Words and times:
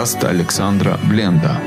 подкаст 0.00 0.24
Александра 0.24 0.98
Бленда. 1.10 1.60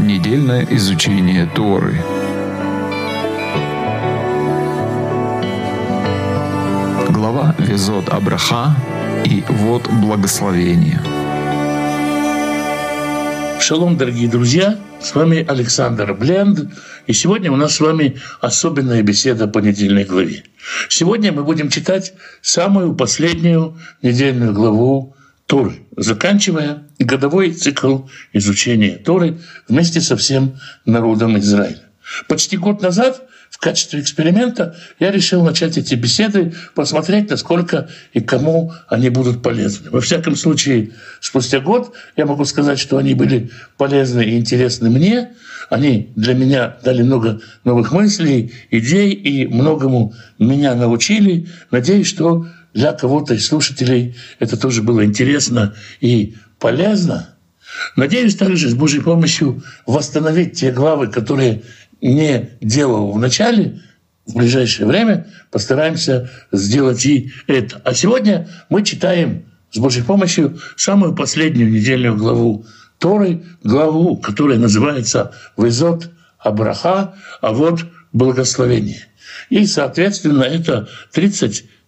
Недельное 0.00 0.64
изучение 0.70 1.50
Торы. 1.56 1.96
Глава 7.08 7.56
Везот 7.58 8.08
Абраха 8.10 8.76
и 9.24 9.42
вот 9.48 9.90
благословение. 9.90 11.00
Шалом, 13.60 13.96
дорогие 13.96 14.28
друзья! 14.28 14.78
С 15.00 15.16
вами 15.16 15.44
Александр 15.48 16.14
Бленд, 16.14 16.72
и 17.08 17.12
сегодня 17.12 17.50
у 17.50 17.56
нас 17.56 17.74
с 17.74 17.80
вами 17.80 18.20
особенная 18.40 19.02
беседа 19.02 19.48
по 19.48 19.58
недельной 19.58 20.04
главе. 20.04 20.44
Сегодня 20.88 21.32
мы 21.32 21.42
будем 21.42 21.70
читать 21.70 22.12
самую 22.40 22.94
последнюю 22.94 23.76
недельную 24.00 24.52
главу 24.52 25.16
Торы, 25.50 25.80
заканчивая 25.96 26.84
годовой 27.00 27.50
цикл 27.52 28.02
изучения 28.32 28.98
Торы 28.98 29.38
вместе 29.66 30.00
со 30.00 30.16
всем 30.16 30.60
народом 30.84 31.36
Израиля. 31.40 31.82
Почти 32.28 32.56
год 32.56 32.82
назад 32.82 33.26
в 33.50 33.58
качестве 33.58 34.00
эксперимента 34.00 34.76
я 35.00 35.10
решил 35.10 35.42
начать 35.42 35.76
эти 35.76 35.96
беседы, 35.96 36.54
посмотреть, 36.76 37.30
насколько 37.30 37.88
и 38.12 38.20
кому 38.20 38.72
они 38.86 39.10
будут 39.10 39.42
полезны. 39.42 39.90
Во 39.90 40.00
всяком 40.00 40.36
случае, 40.36 40.92
спустя 41.18 41.58
год 41.58 41.96
я 42.16 42.26
могу 42.26 42.44
сказать, 42.44 42.78
что 42.78 42.96
они 42.98 43.14
были 43.14 43.50
полезны 43.76 44.22
и 44.22 44.38
интересны 44.38 44.88
мне. 44.88 45.32
Они 45.68 46.12
для 46.14 46.34
меня 46.34 46.76
дали 46.84 47.02
много 47.02 47.40
новых 47.64 47.90
мыслей, 47.90 48.52
идей 48.70 49.10
и 49.10 49.48
многому 49.48 50.14
меня 50.38 50.76
научили. 50.76 51.48
Надеюсь, 51.72 52.06
что 52.06 52.46
для 52.74 52.92
кого-то 52.92 53.34
из 53.34 53.46
слушателей 53.46 54.16
это 54.38 54.56
тоже 54.56 54.82
было 54.82 55.04
интересно 55.04 55.74
и 56.00 56.36
полезно. 56.58 57.34
Надеюсь 57.96 58.36
также 58.36 58.68
с 58.68 58.74
Божьей 58.74 59.00
помощью 59.00 59.62
восстановить 59.86 60.58
те 60.58 60.72
главы, 60.72 61.08
которые 61.08 61.62
не 62.00 62.50
делал 62.60 63.12
в 63.12 63.18
начале, 63.18 63.80
в 64.26 64.36
ближайшее 64.36 64.86
время 64.86 65.26
постараемся 65.50 66.30
сделать 66.52 67.04
и 67.06 67.32
это. 67.46 67.80
А 67.84 67.94
сегодня 67.94 68.48
мы 68.68 68.84
читаем 68.84 69.44
с 69.70 69.78
Божьей 69.78 70.02
помощью 70.02 70.58
самую 70.76 71.14
последнюю 71.14 71.70
недельную 71.70 72.16
главу 72.16 72.66
Торы, 72.98 73.42
главу, 73.64 74.16
которая 74.18 74.58
называется 74.58 75.32
«Везот 75.56 76.10
Абраха», 76.38 77.14
а 77.40 77.52
вот 77.52 77.80
«Благословение». 78.12 79.06
И, 79.48 79.64
соответственно, 79.66 80.42
это 80.42 80.88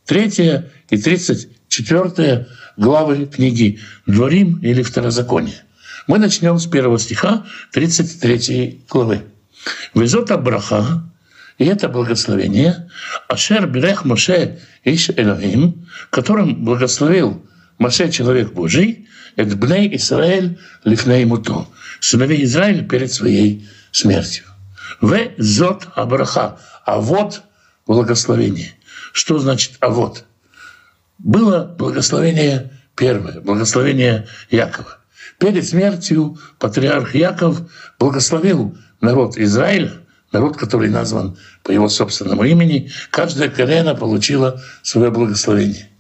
33 0.07 0.71
и 0.91 0.97
34 0.97 2.47
главы 2.77 3.27
книги 3.27 3.81
«Дворим» 4.07 4.59
или 4.59 4.83
«Второзаконие». 4.83 5.65
Мы 6.07 6.19
начнем 6.19 6.59
с 6.59 6.67
первого 6.67 6.99
стиха 6.99 7.45
33 7.73 8.85
главы. 8.89 9.23
Везот 9.95 10.31
Абраха, 10.31 11.05
и 11.59 11.65
это 11.65 11.89
благословение, 11.89 12.91
Ашер 13.29 13.67
Берех 13.69 14.05
Моше 14.05 14.59
Иш 14.85 15.11
Элохим, 15.11 15.87
которым 16.11 16.65
благословил 16.65 17.47
Моше, 17.79 18.11
человек 18.11 18.53
Божий, 18.53 19.09
это 19.37 19.57
Бней 19.57 19.95
Исраэль 19.97 20.59
Лифней 20.85 21.25
Муто, 21.25 21.67
сыновей 22.01 22.45
Израиля 22.45 22.83
перед 22.83 23.13
своей 23.13 23.69
смертью. 23.93 24.45
В 25.01 25.17
зот 25.39 25.89
Абраха, 25.95 26.59
а 26.85 27.01
вот 27.01 27.43
благословение. 27.87 28.75
Что 29.13 29.39
значит 29.39 29.77
а 29.81 29.91
вот? 29.91 30.25
Было 31.19 31.65
благословение 31.79 32.73
первое, 32.97 33.41
благословение 33.41 34.27
Якова. 34.51 34.99
Перед 35.39 35.67
смертью 35.67 36.39
патриарх 36.59 37.15
Яков 37.15 37.63
благословил 37.99 38.77
народ 39.01 39.37
Израиля, 39.37 39.93
народ, 40.33 40.57
который 40.57 40.89
назван 40.89 41.37
по 41.63 41.71
его 41.71 41.89
собственному 41.89 42.45
имени, 42.45 42.91
каждая 43.11 43.49
колено 43.49 43.95
получила 43.95 44.61
свое 44.83 45.11
благословение. 45.11 45.91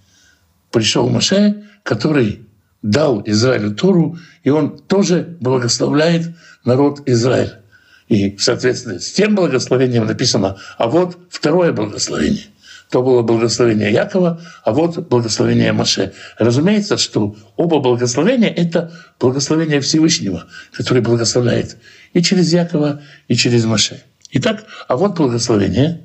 Пришел 0.70 1.09
Маше, 1.09 1.65
который 1.82 2.48
дал 2.82 3.22
Израилю 3.26 3.75
Туру, 3.75 4.19
и 4.42 4.50
он 4.50 4.78
тоже 4.78 5.36
благословляет 5.41 6.34
народ 6.65 7.03
Израиля. 7.06 7.62
И, 8.09 8.36
соответственно, 8.38 8.98
с 8.98 9.12
тем 9.12 9.34
благословением 9.34 10.06
написано, 10.06 10.59
а 10.78 10.88
вот 10.88 11.19
второе 11.31 11.72
благословение 11.72 12.51
то 12.92 13.03
было 13.03 13.22
благословение 13.22 13.91
Якова, 13.91 14.38
а 14.64 14.72
вот 14.72 15.08
благословение 15.08 15.72
Маше. 15.72 16.12
Разумеется, 16.38 16.98
что 16.98 17.34
оба 17.56 17.80
благословения— 17.80 18.50
это 18.56 18.92
благословение 19.19 19.80
Всевышнего, 19.80 20.44
который 20.72 21.00
благословляет 21.00 21.78
и 22.12 22.22
через 22.22 22.53
Якова, 22.53 23.00
и 23.28 23.34
через 23.34 23.64
Маше. 23.64 24.03
Итак, 24.32 24.66
а 24.88 24.97
вот 24.98 25.16
благословение 25.16 26.04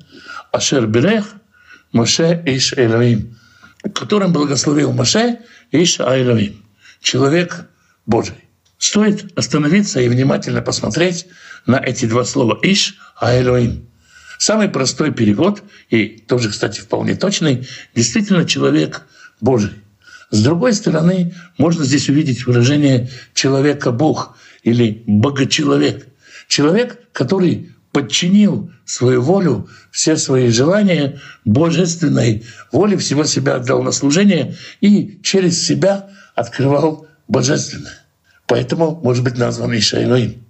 Ашер 0.50 0.86
Берех 0.86 1.34
Маше 1.92 2.42
Иш 2.46 2.72
Элоим, 2.72 3.36
которым 3.94 4.32
благословил 4.32 4.92
Маше 4.92 5.40
Иш 5.70 6.00
Элоим, 6.00 6.64
человек 7.02 7.66
Божий. 8.06 8.36
Стоит 8.78 9.38
остановиться 9.38 10.00
и 10.00 10.08
внимательно 10.08 10.62
посмотреть 10.62 11.26
на 11.66 11.76
эти 11.76 12.06
два 12.06 12.24
слова 12.24 12.58
«иш» 12.62 12.96
а. 13.20 13.38
Самый 14.38 14.68
простой 14.68 15.12
перевод, 15.12 15.62
и 15.90 16.06
тоже, 16.06 16.48
кстати, 16.50 16.80
вполне 16.80 17.16
точный, 17.16 17.66
действительно 17.94 18.44
человек 18.44 19.02
Божий. 19.40 19.72
С 20.30 20.42
другой 20.42 20.74
стороны, 20.74 21.34
можно 21.58 21.84
здесь 21.84 22.08
увидеть 22.08 22.46
выражение 22.46 23.10
«человека-бог» 23.34 24.36
или 24.62 25.02
«богочеловек». 25.06 26.06
Человек, 26.46 26.98
который 27.12 27.72
подчинил 27.92 28.70
свою 28.84 29.22
волю, 29.22 29.68
все 29.90 30.16
свои 30.16 30.50
желания 30.50 31.20
божественной 31.44 32.44
воле, 32.70 32.96
всего 32.96 33.24
себя 33.24 33.56
отдал 33.56 33.82
на 33.82 33.90
служение 33.90 34.56
и 34.80 35.18
через 35.22 35.66
себя 35.66 36.10
открывал 36.36 37.08
божественное. 37.26 37.98
Поэтому 38.46 39.00
может 39.02 39.24
быть 39.24 39.36
назван 39.36 39.76
Ишайлоим. 39.76 40.44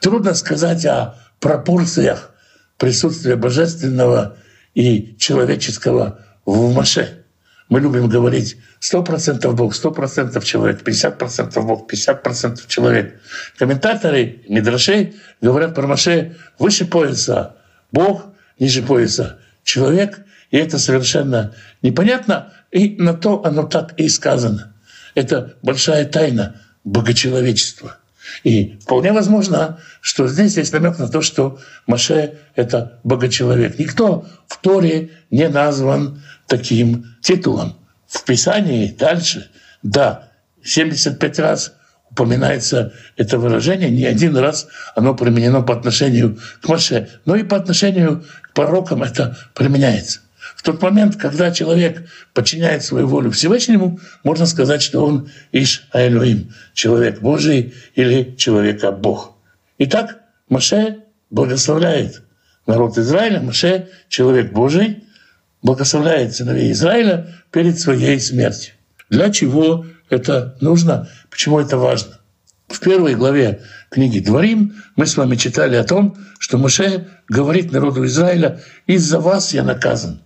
Трудно 0.00 0.34
сказать 0.34 0.86
о 0.86 1.16
пропорциях 1.40 2.32
присутствие 2.78 3.36
божественного 3.36 4.36
и 4.74 5.16
человеческого 5.18 6.20
в 6.46 6.72
Маше. 6.72 7.24
Мы 7.68 7.80
любим 7.80 8.08
говорить 8.08 8.56
100% 8.80 9.52
Бог, 9.52 9.74
100% 9.74 10.42
человек, 10.42 10.82
50% 10.82 11.60
Бог, 11.62 11.92
50% 11.92 12.60
человек. 12.66 13.20
Комментаторы 13.58 14.42
Мидрашей 14.48 15.16
говорят 15.42 15.74
про 15.74 15.86
Маше 15.86 16.36
выше 16.58 16.86
пояса 16.86 17.56
Бог, 17.92 18.26
ниже 18.58 18.82
пояса 18.82 19.40
человек, 19.64 20.20
и 20.50 20.56
это 20.56 20.78
совершенно 20.78 21.54
непонятно, 21.82 22.54
и 22.70 22.96
на 22.96 23.12
то 23.12 23.44
оно 23.44 23.64
так 23.64 23.98
и 23.98 24.08
сказано. 24.08 24.74
Это 25.14 25.56
большая 25.62 26.06
тайна 26.06 26.60
богочеловечества. 26.84 27.98
И 28.44 28.78
вполне 28.82 29.12
возможно, 29.12 29.78
что 30.00 30.28
здесь 30.28 30.56
есть 30.56 30.72
намек 30.72 30.98
на 30.98 31.08
то, 31.08 31.22
что 31.22 31.58
Маше— 31.86 32.34
это 32.54 33.00
богочеловек. 33.04 33.78
Никто 33.78 34.26
в 34.46 34.58
Торе 34.58 35.10
не 35.30 35.48
назван 35.48 36.22
таким 36.46 37.16
титулом. 37.20 37.76
В 38.06 38.24
Писании 38.24 38.94
дальше, 38.98 39.50
да, 39.82 40.28
75 40.62 41.38
раз 41.38 41.72
упоминается 42.10 42.92
это 43.16 43.38
выражение, 43.38 43.90
не 43.90 44.04
один 44.06 44.36
раз 44.36 44.66
оно 44.96 45.14
применено 45.14 45.62
по 45.62 45.74
отношению 45.74 46.38
к 46.62 46.68
Маше, 46.68 47.08
но 47.26 47.36
и 47.36 47.42
по 47.42 47.56
отношению 47.56 48.24
к 48.42 48.52
пророкам 48.54 49.02
это 49.02 49.36
применяется. 49.54 50.20
В 50.58 50.62
тот 50.64 50.82
момент, 50.82 51.14
когда 51.14 51.52
человек 51.52 52.08
подчиняет 52.34 52.82
свою 52.82 53.06
волю 53.06 53.30
Всевышнему, 53.30 54.00
можно 54.24 54.44
сказать, 54.44 54.82
что 54.82 55.06
он 55.06 55.30
Иш 55.52 55.86
Аэлюим, 55.92 56.52
человек 56.74 57.20
Божий 57.20 57.74
или 57.94 58.34
человека 58.36 58.90
Бог. 58.90 59.36
Итак, 59.78 60.18
Маше 60.48 61.04
благословляет 61.30 62.22
народ 62.66 62.98
Израиля, 62.98 63.40
Маше, 63.40 63.88
человек 64.08 64.50
Божий, 64.50 65.04
благословляет 65.62 66.34
сыновей 66.34 66.72
Израиля 66.72 67.28
перед 67.52 67.78
своей 67.78 68.18
смертью. 68.18 68.74
Для 69.10 69.30
чего 69.30 69.86
это 70.10 70.56
нужно? 70.60 71.08
Почему 71.30 71.60
это 71.60 71.78
важно? 71.78 72.18
В 72.66 72.80
первой 72.80 73.14
главе 73.14 73.62
книги 73.90 74.18
«Дворим» 74.18 74.74
мы 74.96 75.06
с 75.06 75.16
вами 75.16 75.36
читали 75.36 75.76
о 75.76 75.84
том, 75.84 76.16
что 76.40 76.58
Маше 76.58 77.06
говорит 77.28 77.70
народу 77.70 78.04
Израиля 78.06 78.60
«Из-за 78.88 79.20
вас 79.20 79.54
я 79.54 79.62
наказан» 79.62 80.20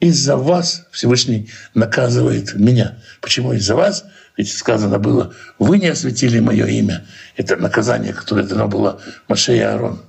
из-за 0.00 0.36
вас 0.36 0.86
Всевышний 0.90 1.50
наказывает 1.74 2.54
меня. 2.54 2.96
Почему 3.20 3.52
из-за 3.52 3.76
вас? 3.76 4.04
Ведь 4.36 4.52
сказано 4.52 4.98
было, 4.98 5.34
вы 5.58 5.78
не 5.78 5.88
осветили 5.88 6.40
мое 6.40 6.66
имя. 6.66 7.04
Это 7.36 7.56
наказание, 7.56 8.12
которое 8.12 8.44
дано 8.44 8.66
было 8.68 9.00
Маше 9.28 9.56
и 9.56 9.60
Аарон. 9.60 10.02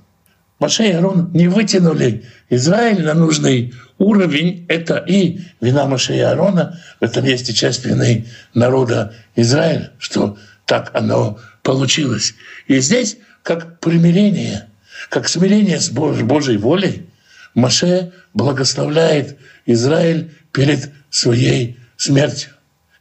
Маше 0.58 0.84
и 0.84 0.92
Аарон 0.92 1.30
не 1.34 1.48
вытянули 1.48 2.24
Израиль 2.48 3.04
на 3.04 3.14
нужный 3.14 3.74
уровень— 3.98 4.64
это 4.68 4.96
и 4.96 5.40
вина 5.60 5.86
Моше 5.86 6.16
и 6.16 6.20
Аарона, 6.20 6.80
в 7.00 7.04
этом 7.04 7.24
есть 7.24 7.48
и 7.50 7.54
часть 7.54 7.84
вины 7.84 8.26
народа 8.54 9.14
Израиля, 9.36 9.92
что 9.98 10.38
так 10.64 10.90
оно 10.94 11.38
получилось. 11.62 12.34
И 12.66 12.80
здесь 12.80 13.18
как 13.42 13.80
примирение, 13.80 14.68
как 15.08 15.28
смирение 15.28 15.80
с 15.80 15.90
Божьей 15.90 16.56
волей, 16.56 17.06
Моше 17.54 18.12
благословляет 18.34 19.38
Израиль 19.66 20.32
перед 20.52 20.90
своей 21.10 21.78
смертью. 21.96 22.52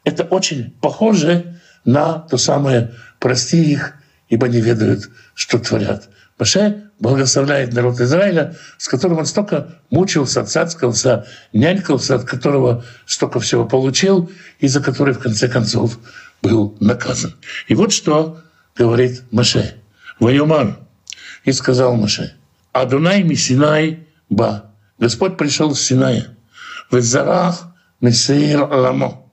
Это 0.03 0.23
очень 0.23 0.71
похоже 0.81 1.59
на 1.85 2.19
то 2.19 2.37
самое 2.37 2.93
«прости 3.19 3.71
их, 3.71 3.93
ибо 4.29 4.47
не 4.47 4.61
ведают, 4.61 5.09
что 5.35 5.59
творят». 5.59 6.09
Моше 6.37 6.89
благословляет 6.99 7.73
народ 7.73 7.99
Израиля, 7.99 8.55
с 8.77 8.87
которым 8.87 9.19
он 9.19 9.25
столько 9.27 9.79
мучился, 9.91 10.43
цацкался, 10.43 11.27
нянькался, 11.53 12.15
от 12.15 12.23
которого 12.25 12.83
столько 13.05 13.39
всего 13.39 13.65
получил, 13.65 14.31
и 14.59 14.67
за 14.67 14.81
который 14.81 15.13
в 15.13 15.19
конце 15.19 15.47
концов 15.47 15.99
был 16.41 16.75
наказан. 16.79 17.35
И 17.67 17.75
вот 17.75 17.91
что 17.91 18.41
говорит 18.75 19.21
Моше. 19.31 19.75
Ваюмар. 20.19 20.79
И 21.43 21.51
сказал 21.51 21.95
Моше. 21.95 22.33
Адунай 22.71 23.23
Мисинай 23.23 24.07
ба. 24.31 24.71
Господь 24.97 25.37
пришел 25.37 25.75
с 25.75 25.81
Синая. 25.81 26.35
В 26.89 26.99
Зарах 27.01 27.67
Мессир 27.99 28.63
Ламо. 28.63 29.25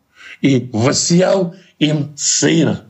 И 0.42 0.68
воссиял 0.72 1.54
им 1.78 2.14
Сеира. 2.16 2.82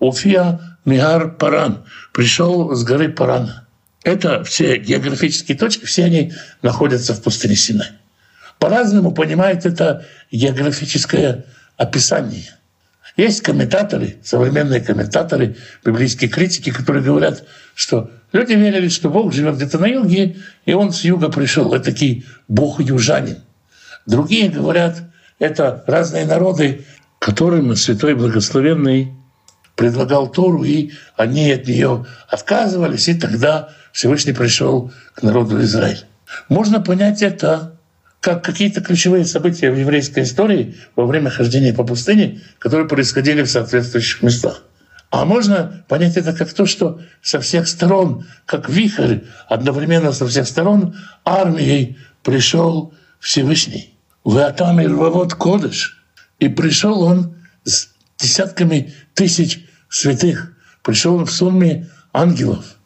Уфия 0.00 0.78
Мигар 0.84 1.36
Паран. 1.36 1.84
Пришел 2.12 2.74
с 2.74 2.84
горы 2.84 3.08
Парана. 3.08 3.66
Это 4.02 4.44
все 4.44 4.76
географические 4.76 5.56
точки, 5.56 5.86
все 5.86 6.04
они 6.04 6.32
находятся 6.60 7.14
в 7.14 7.22
пустыне 7.22 7.56
Синай. 7.56 7.88
По-разному 8.58 9.12
понимают 9.12 9.64
это 9.64 10.04
географическое 10.30 11.46
описание. 11.76 12.54
Есть 13.16 13.42
комментаторы, 13.42 14.16
современные 14.24 14.80
комментаторы, 14.80 15.56
библейские 15.84 16.28
критики, 16.28 16.70
которые 16.70 17.04
говорят, 17.04 17.44
что 17.74 18.10
люди 18.32 18.54
верили, 18.54 18.88
что 18.88 19.08
Бог 19.08 19.32
живет 19.32 19.56
где-то 19.56 19.78
на 19.78 19.86
юге, 19.86 20.36
и 20.64 20.72
он 20.72 20.92
с 20.92 21.04
юга 21.04 21.28
пришел. 21.28 21.72
Это 21.74 21.92
такой 21.92 22.24
Бог 22.48 22.80
южанин. 22.80 23.38
Другие 24.06 24.48
говорят, 24.48 25.02
это 25.38 25.84
разные 25.86 26.26
народы, 26.26 26.84
которым 27.20 27.74
Святой 27.76 28.14
Благословенный 28.14 29.12
предлагал 29.76 30.30
Тору, 30.30 30.64
и 30.64 30.92
они 31.16 31.50
от 31.52 31.66
нее 31.66 32.06
отказывались, 32.28 33.08
и 33.08 33.14
тогда 33.14 33.70
Всевышний 33.92 34.32
пришел 34.32 34.92
к 35.14 35.22
народу 35.22 35.60
Израиля. 35.62 36.02
Можно 36.48 36.80
понять 36.80 37.22
это 37.22 37.73
как 38.24 38.42
какие-то 38.42 38.80
ключевые 38.80 39.26
события 39.26 39.70
в 39.70 39.78
еврейской 39.78 40.22
истории 40.22 40.76
во 40.96 41.04
время 41.04 41.28
хождения 41.28 41.74
по 41.74 41.84
пустыне, 41.84 42.40
которые 42.58 42.88
происходили 42.88 43.42
в 43.42 43.50
соответствующих 43.50 44.22
местах. 44.22 44.62
А 45.10 45.26
можно 45.26 45.84
понять 45.88 46.16
это 46.16 46.32
как 46.32 46.50
то, 46.54 46.64
что 46.64 47.02
со 47.20 47.38
всех 47.40 47.68
сторон, 47.68 48.24
как 48.46 48.70
вихрь, 48.70 49.18
одновременно 49.46 50.10
со 50.12 50.26
всех 50.26 50.48
сторон 50.48 50.96
армией 51.26 51.98
пришел 52.22 52.94
Всевышний. 53.20 53.94
В 54.24 54.38
Атаме 54.38 54.86
Рвавод 54.86 55.34
Кодыш. 55.34 56.02
И 56.38 56.48
пришел 56.48 57.02
он 57.02 57.36
с 57.64 57.90
десятками 58.16 58.94
тысяч 59.12 59.66
святых. 59.90 60.54
Пришел 60.82 61.16
он 61.16 61.26
в 61.26 61.30
сумме 61.30 61.90
ангелов. 62.14 62.76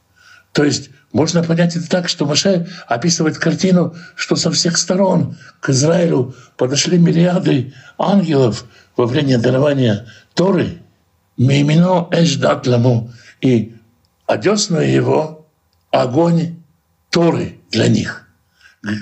То 0.50 0.64
есть 0.64 0.90
можно 1.12 1.42
понять 1.42 1.74
это 1.74 1.88
так, 1.88 2.08
что 2.08 2.26
Маше 2.26 2.68
описывает 2.86 3.38
картину, 3.38 3.94
что 4.14 4.36
со 4.36 4.50
всех 4.50 4.76
сторон 4.76 5.36
к 5.60 5.70
Израилю 5.70 6.34
подошли 6.56 6.98
миллиарды 6.98 7.72
ангелов 7.96 8.66
во 8.96 9.06
время 9.06 9.38
дарования 9.38 10.06
Торы. 10.34 10.82
Мимино 11.38 12.08
эждат 12.10 12.66
ламу. 12.66 13.10
И 13.40 13.74
одесную 14.26 14.90
его 14.90 15.46
огонь 15.90 16.56
Торы 17.10 17.58
для 17.70 17.88
них. 17.88 18.28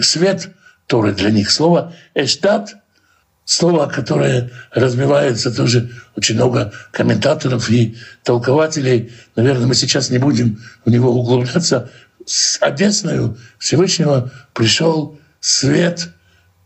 Свет 0.00 0.54
Торы 0.86 1.12
для 1.12 1.30
них. 1.30 1.50
Слово 1.50 1.92
эждат 2.14 2.76
слово, 3.46 3.86
которое 3.86 4.50
разбивается 4.72 5.54
тоже 5.54 5.90
очень 6.16 6.34
много 6.34 6.72
комментаторов 6.90 7.70
и 7.70 7.96
толкователей. 8.24 9.12
Наверное, 9.36 9.68
мы 9.68 9.74
сейчас 9.74 10.10
не 10.10 10.18
будем 10.18 10.60
в 10.84 10.90
него 10.90 11.10
углубляться. 11.10 11.90
С 12.26 12.58
Одессною 12.60 13.38
Всевышнего 13.58 14.32
пришел 14.52 15.18
свет 15.40 16.08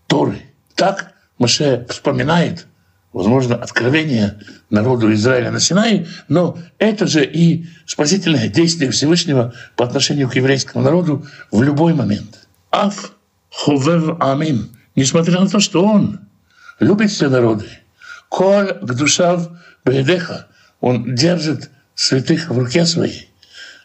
Торы. 0.06 0.40
Так 0.74 1.12
Маше 1.38 1.86
вспоминает, 1.90 2.66
возможно, 3.12 3.56
откровение 3.56 4.38
народу 4.70 5.12
Израиля 5.12 5.50
на 5.50 5.60
Синае, 5.60 6.06
но 6.28 6.56
это 6.78 7.06
же 7.06 7.26
и 7.26 7.66
спасительное 7.84 8.48
действие 8.48 8.90
Всевышнего 8.90 9.52
по 9.76 9.84
отношению 9.84 10.30
к 10.30 10.34
еврейскому 10.34 10.82
народу 10.82 11.26
в 11.50 11.62
любой 11.62 11.92
момент. 11.92 12.48
Аф 12.70 13.12
ховев 13.50 14.16
амим. 14.20 14.70
Несмотря 14.96 15.40
на 15.40 15.48
то, 15.48 15.60
что 15.60 15.84
он 15.84 16.20
любит 16.80 17.10
все 17.10 17.28
народы. 17.28 17.66
Коль 18.28 18.74
к 18.74 18.94
душав 18.94 19.48
бедеха. 19.84 20.46
Он 20.80 21.14
держит 21.14 21.70
святых 21.94 22.50
в 22.50 22.58
руке 22.58 22.86
своей. 22.86 23.30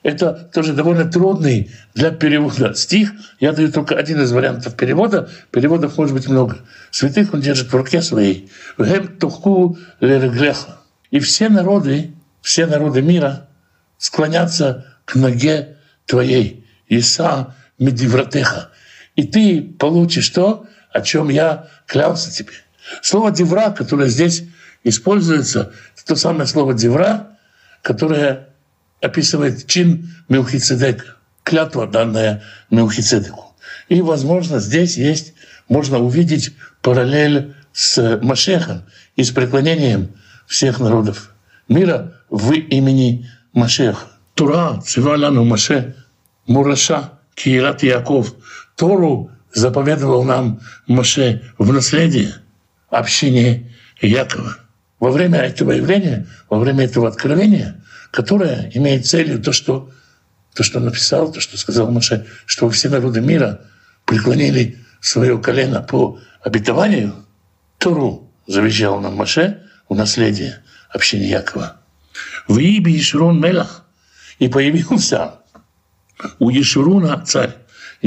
Это 0.01 0.33
тоже 0.53 0.74
довольно 0.74 1.06
трудный 1.06 1.71
для 1.94 2.12
перевода 2.12 2.74
стих. 2.75 3.12
Я 3.39 3.53
даю 3.53 3.71
только 3.71 3.95
один 3.95 4.21
из 4.21 4.31
вариантов 4.31 4.75
перевода. 4.75 5.30
Переводов 5.51 5.97
может 5.97 6.13
быть 6.13 6.27
много. 6.27 6.59
Святых 6.92 7.33
он 7.33 7.42
держит 7.42 7.71
в 7.71 7.75
руке 7.75 8.01
своей. 8.01 8.50
Вем 8.77 9.18
тухку 9.18 9.77
лереглеха. 10.00 10.77
И 11.09 11.19
все 11.19 11.50
народы, 11.50 12.13
все 12.41 12.68
народы 12.68 13.01
мира 13.01 13.48
склонятся 13.98 14.86
к 15.06 15.15
ноге 15.15 15.77
твоей. 16.06 16.68
Иса 16.88 17.56
медивратеха. 17.80 18.69
И 19.15 19.24
ты 19.24 19.62
получишь 19.62 20.30
то, 20.30 20.68
о 20.91 21.01
чем 21.01 21.30
я 21.30 21.68
клялся 21.88 22.31
тебе. 22.31 22.53
Слово 23.02 23.32
«девра», 23.32 23.72
которое 23.72 24.10
здесь 24.10 24.44
используется, 24.84 25.72
это 25.96 26.06
то 26.06 26.16
самое 26.16 26.48
слово 26.48 26.74
«девра», 26.74 27.38
которое 27.82 28.50
описывает 29.02 29.68
чин 29.68 30.14
Мелхицедека, 30.30 31.18
клятва, 31.44 31.88
данная 31.88 32.44
Мелхицедеку. 32.70 33.56
И, 33.90 34.02
возможно, 34.02 34.60
здесь 34.60 34.98
есть, 34.98 35.34
можно 35.68 36.00
увидеть 36.00 36.56
параллель 36.82 37.56
с 37.74 38.20
Машехом 38.22 38.84
и 39.16 39.24
с 39.24 39.32
преклонением 39.32 40.16
всех 40.48 40.80
народов 40.80 41.32
мира 41.68 42.22
в 42.30 42.54
имени 42.54 43.30
Машеха. 43.54 44.08
Тура 44.34 44.82
цивалану 44.86 45.44
Маше, 45.46 45.96
Мураша, 46.48 47.12
Киират 47.36 47.84
Яков. 47.84 48.36
Тору 48.75 49.32
заповедовал 49.54 50.24
нам 50.24 50.60
Маше 50.88 51.42
в 51.58 51.72
наследие– 51.72 52.36
общение 52.89 53.72
Якова. 54.01 54.58
Во 55.00 55.12
время 55.12 55.39
этого 55.39 55.72
явления, 55.72 56.27
во 56.50 56.60
время 56.60 56.86
этого 56.86 57.08
откровения, 57.08 57.84
которое 58.12 58.72
имеет 58.74 59.06
целью 59.06 59.42
то, 59.42 59.51
что, 59.51 59.92
то, 60.54 60.63
что 60.63 60.80
написал, 60.80 61.32
то, 61.32 61.39
что 61.39 61.58
сказал 61.58 61.92
Маше, 61.92 62.25
что 62.46 62.70
все 62.70 62.89
народы 62.89 63.22
мира 63.22 63.62
преклонили 64.06 64.80
свое 65.01 65.38
колено 65.38 65.82
по 65.82 66.20
обетованию, 66.42 67.13
Туру 67.77 68.32
завещал 68.48 69.00
нам 69.01 69.15
Маше 69.15 69.63
в 69.89 69.96
наследие 69.96 70.62
общения 70.89 71.30
Якова. 71.30 71.82
В 72.48 72.58
Иби 72.58 72.98
Ишурон 72.98 73.42
Мелах 73.42 73.86
и 74.39 74.48
появился 74.48 75.36
у 76.39 76.50
Ешуруна 76.50 77.22
царь. 77.25 77.56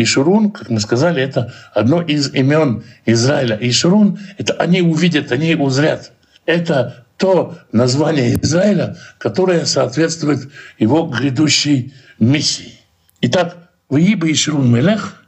Ишурун, 0.02 0.50
как 0.52 0.70
мы 0.70 0.80
сказали, 0.80 1.20
это 1.20 1.52
одно 1.74 2.00
из 2.00 2.32
имен 2.32 2.84
Израиля. 3.04 3.58
Ишурун— 3.60 4.18
это 4.38 4.54
они 4.54 4.80
увидят, 4.80 5.32
они 5.32 5.54
узрят. 5.56 6.12
Это 6.46 7.04
то 7.16 7.58
название 7.72 8.38
Израиля, 8.40 8.96
которое 9.18 9.64
соответствует 9.64 10.50
его 10.78 11.06
грядущей 11.06 11.94
миссии. 12.20 12.74
Итак, 13.22 13.56
«Вииба 13.90 14.30
Ишурун 14.30 14.72
Мелех, 14.72 15.24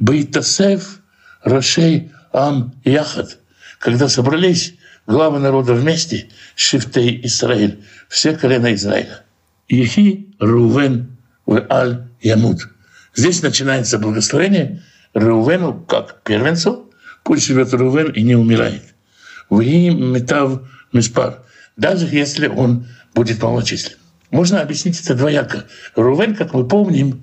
Бейтасев 0.00 1.00
Рашей 1.44 2.10
Ам 2.32 2.74
Яхад», 2.84 3.38
когда 3.78 4.08
собрались 4.08 4.74
главы 5.06 5.38
народа 5.38 5.74
вместе, 5.74 6.28
Шифтей 6.56 7.20
Израиль, 7.24 7.84
все 8.08 8.32
колена 8.32 8.74
Израиля. 8.74 9.22
Ехи 9.68 10.34
Рувен 10.40 11.16
в 11.46 11.64
Аль 11.70 12.08
Ямуд– 12.20 12.68
Здесь 13.20 13.42
начинается 13.42 13.98
благословение 13.98 14.82
Реувену 15.12 15.74
как 15.74 16.22
первенцу. 16.22 16.90
Пусть 17.22 17.44
живет 17.44 17.70
Реувен 17.74 18.10
и 18.12 18.22
не 18.22 18.34
умирает. 18.34 18.82
Вы 19.50 19.90
метав 19.90 20.62
миспар. 20.90 21.42
Даже 21.76 22.06
если 22.06 22.46
он 22.46 22.86
будет 23.14 23.42
малочислен. 23.42 23.98
Можно 24.30 24.62
объяснить 24.62 24.98
это 25.02 25.14
двояко. 25.14 25.66
Рувен, 25.96 26.34
как 26.34 26.54
мы 26.54 26.66
помним, 26.66 27.22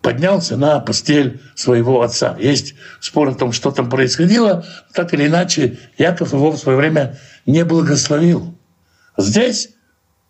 поднялся 0.00 0.56
на 0.56 0.80
постель 0.80 1.42
своего 1.54 2.00
отца. 2.00 2.38
Есть 2.40 2.74
спор 3.00 3.28
о 3.28 3.34
том, 3.34 3.52
что 3.52 3.70
там 3.70 3.90
происходило. 3.90 4.64
Так 4.94 5.12
или 5.12 5.26
иначе, 5.26 5.76
Яков 5.98 6.32
его 6.32 6.52
в 6.52 6.56
свое 6.56 6.78
время 6.78 7.18
не 7.44 7.66
благословил. 7.66 8.56
Здесь 9.18 9.74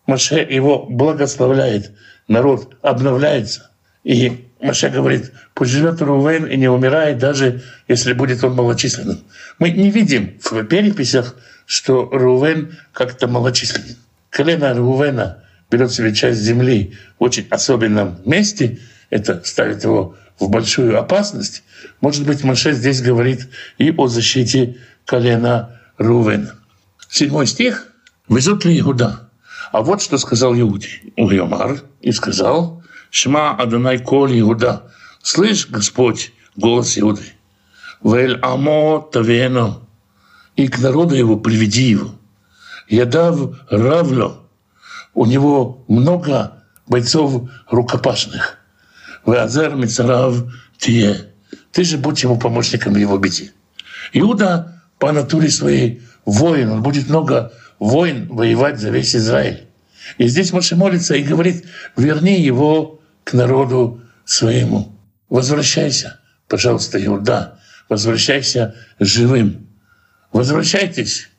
Маше 0.08 0.40
его 0.40 0.86
благословляет, 0.86 1.92
народ 2.26 2.76
обновляется. 2.82 3.70
И 4.02 4.50
Маше 4.64 4.88
говорит, 4.88 5.32
пусть 5.52 5.72
живет 5.72 6.00
Рувен 6.00 6.46
и 6.46 6.56
не 6.56 6.68
умирает, 6.68 7.18
даже 7.18 7.62
если 7.86 8.14
будет 8.14 8.42
он 8.42 8.54
малочисленным. 8.54 9.22
Мы 9.58 9.70
не 9.70 9.90
видим 9.90 10.38
в 10.42 10.64
переписях, 10.64 11.36
что 11.66 12.08
Рувен 12.10 12.78
как-то 12.94 13.28
малочисленен. 13.28 13.96
Колено 14.30 14.72
Рувена 14.72 15.44
берет 15.70 15.92
себе 15.92 16.14
часть 16.14 16.40
земли 16.40 16.94
в 17.18 17.24
очень 17.24 17.46
особенном 17.50 18.18
месте, 18.24 18.78
это 19.10 19.42
ставит 19.44 19.84
его 19.84 20.16
в 20.40 20.48
большую 20.48 20.98
опасность. 20.98 21.62
Может 22.00 22.26
быть, 22.26 22.42
Маше 22.42 22.72
здесь 22.72 23.02
говорит 23.02 23.48
и 23.76 23.90
о 23.90 24.08
защите 24.08 24.78
колена 25.04 25.78
Рувена. 25.98 26.54
Седьмой 27.10 27.46
стих. 27.46 27.88
«Везут 28.26 28.64
ли 28.64 28.80
Иуда?» 28.80 29.28
А 29.72 29.82
вот 29.82 30.00
что 30.00 30.16
сказал 30.16 30.54
Иуди. 30.54 31.12
Уйомар 31.16 31.82
и 32.00 32.12
сказал, 32.12 32.83
«Шма 33.14 33.54
Адонай 33.56 34.00
Коль 34.00 34.40
Иуда». 34.40 34.90
Слышь, 35.22 35.68
Господь, 35.68 36.32
голос 36.56 36.98
Иуды. 36.98 37.22
«Вель 38.02 38.40
амо 38.42 39.08
тавено». 39.12 39.82
И 40.56 40.66
к 40.66 40.80
народу 40.80 41.14
его 41.14 41.36
приведи 41.36 41.90
его. 41.90 42.10
«Ядав 42.88 43.36
равло». 43.70 44.42
У 45.14 45.26
него 45.26 45.84
много 45.86 46.64
бойцов 46.88 47.48
рукопашных. 47.70 48.58
«Веазер 49.24 49.76
мицарав 49.76 50.52
тие». 50.78 51.30
Ты 51.70 51.84
же 51.84 51.98
будь 51.98 52.20
ему 52.24 52.36
помощником 52.36 52.94
в 52.94 52.96
его 52.96 53.16
беде. 53.18 53.52
Иуда 54.12 54.82
по 54.98 55.12
натуре 55.12 55.50
своей 55.50 56.02
воин, 56.24 56.68
он 56.68 56.82
будет 56.82 57.08
много 57.08 57.52
войн 57.78 58.26
воевать 58.26 58.80
за 58.80 58.90
весь 58.90 59.14
Израиль. 59.14 59.68
И 60.18 60.26
здесь 60.26 60.52
Моше 60.52 60.74
молится 60.74 61.14
и 61.14 61.22
говорит, 61.22 61.64
верни 61.96 62.40
его 62.40 63.00
к 63.24 63.32
народу 63.32 64.02
своему. 64.24 64.96
Возвращайся, 65.28 66.20
пожалуйста, 66.48 67.04
Иуда, 67.04 67.58
возвращайся 67.88 68.74
живым. 69.00 69.66
Возвращайтесь, 70.32 71.30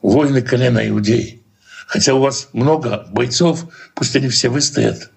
воины 0.00 0.42
колена 0.42 0.88
иудей. 0.88 1.42
Хотя 1.86 2.14
у 2.14 2.20
вас 2.20 2.48
много 2.52 3.06
бойцов, 3.10 3.66
пусть 3.94 4.16
они 4.16 4.28
все 4.28 4.48
выстоят. 4.48 5.10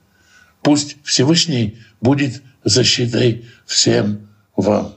Пусть 0.62 0.98
Всевышний 1.04 1.80
будет 2.02 2.42
защитой 2.64 3.46
всем 3.66 4.28
вам. 4.56 4.96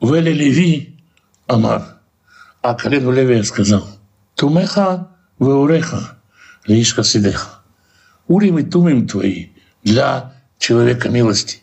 Вели 0.00 0.32
Леви 0.32 0.98
Амар. 1.46 1.98
А 2.60 2.74
колену 2.74 3.12
Левия 3.12 3.42
сказал, 3.44 3.86
Тумеха 4.34 5.08
веуреха, 5.38 6.18
лишь 6.66 6.94
хасидеха. 6.94 7.60
Урим 8.26 8.58
и 8.58 8.64
тумим 8.64 9.06
твои 9.06 9.50
для 9.86 10.32
человека 10.58 11.08
милости. 11.08 11.60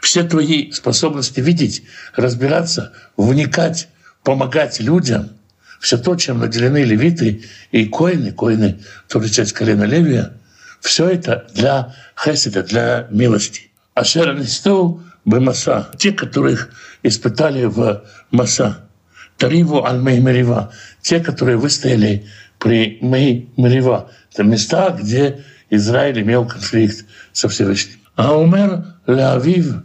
Все 0.00 0.22
твои 0.24 0.72
способности 0.72 1.40
видеть, 1.40 1.82
разбираться, 2.16 2.92
вникать, 3.16 3.88
помогать 4.24 4.80
людям, 4.80 5.30
все 5.78 5.98
то, 5.98 6.16
чем 6.16 6.38
наделены 6.38 6.82
левиты 6.82 7.44
и 7.70 7.84
коины, 7.84 8.32
коины, 8.32 8.80
тоже 9.06 9.28
часть 9.28 9.52
колена 9.52 9.84
Левия, 9.84 10.32
все 10.80 11.08
это 11.08 11.46
для 11.54 11.94
хеседа, 12.16 12.62
для 12.62 13.06
милости. 13.10 13.70
А 13.94 14.02
Шеранисту 14.02 15.02
Бемаса, 15.24 15.90
те, 15.98 16.12
которых 16.12 16.70
испытали 17.02 17.64
в 17.64 18.02
Маса, 18.30 18.88
Тариву 19.36 19.84
Аль-Меймерива, 19.84 20.72
те, 21.02 21.20
которые 21.20 21.58
выстояли 21.58 22.26
при 22.58 22.98
Меймерива. 23.02 24.10
Это 24.32 24.42
места, 24.42 24.90
где 24.90 25.44
Израиль 25.70 26.22
имел 26.22 26.46
конфликт 26.46 27.04
со 27.32 27.48
Всевышним. 27.48 27.98
А 28.16 28.36
умер 28.36 28.84
Леавив 29.06 29.82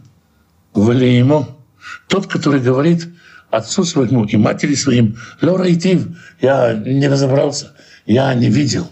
Валиему, 0.74 1.48
тот, 2.08 2.26
который 2.26 2.60
говорит 2.60 3.08
отцу 3.50 3.84
своему 3.84 4.24
и 4.24 4.36
матери 4.36 4.74
своим, 4.74 5.16
Лора 5.40 5.72
Итив, 5.72 6.08
я 6.40 6.74
не 6.74 7.08
разобрался, 7.08 7.72
я 8.06 8.34
не 8.34 8.50
видел. 8.50 8.90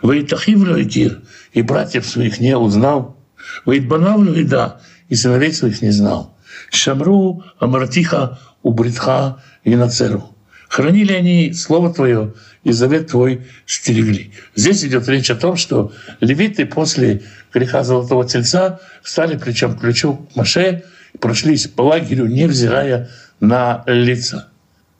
Ваитахив 0.00 0.66
Лоитир, 0.66 1.22
и 1.52 1.62
братьев 1.62 2.06
своих 2.06 2.40
не 2.40 2.56
узнал. 2.56 3.16
Ваитбанав 3.64 4.18
Лоида, 4.18 4.80
и 5.08 5.14
сыновей 5.14 5.52
своих 5.52 5.82
не 5.82 5.90
знал. 5.90 6.36
Шамру 6.70 7.44
Амартиха 7.58 8.38
Убритха 8.62 9.42
и 9.64 9.76
Нацеру. 9.76 10.31
Хранили 10.72 11.12
они 11.12 11.52
Слово 11.52 11.92
Твое 11.92 12.32
и 12.64 12.72
завет 12.72 13.08
Твой 13.08 13.46
стерегли. 13.66 14.32
Здесь 14.54 14.82
идет 14.82 15.06
речь 15.06 15.30
о 15.30 15.34
том, 15.34 15.56
что 15.56 15.92
левиты 16.20 16.64
после 16.64 17.20
греха 17.52 17.84
Золотого 17.84 18.26
Тельца 18.26 18.80
стали 19.02 19.36
плечом 19.36 19.76
к 19.76 19.82
плечу 19.82 20.14
к 20.14 20.34
Маше 20.34 20.82
и 21.12 21.18
прошлись 21.18 21.66
по 21.66 21.82
лагерю, 21.82 22.24
невзирая 22.24 23.10
на 23.38 23.84
лица. 23.86 24.48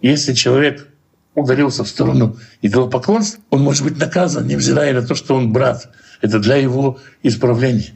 Если 0.03 0.35
человек 0.35 0.87
удалился 1.35 1.85
в 1.85 1.89
сторону 1.89 2.37
идолопоклонства, 2.61 3.41
он 3.49 3.63
может 3.63 3.85
быть 3.85 3.97
наказан, 3.97 4.47
невзирая 4.47 4.93
на 4.93 5.01
то, 5.01 5.15
что 5.15 5.35
он 5.37 5.55
брат. 5.55 5.89
Это 6.21 6.39
для 6.39 6.57
его 6.57 7.01
исправления. 7.23 7.95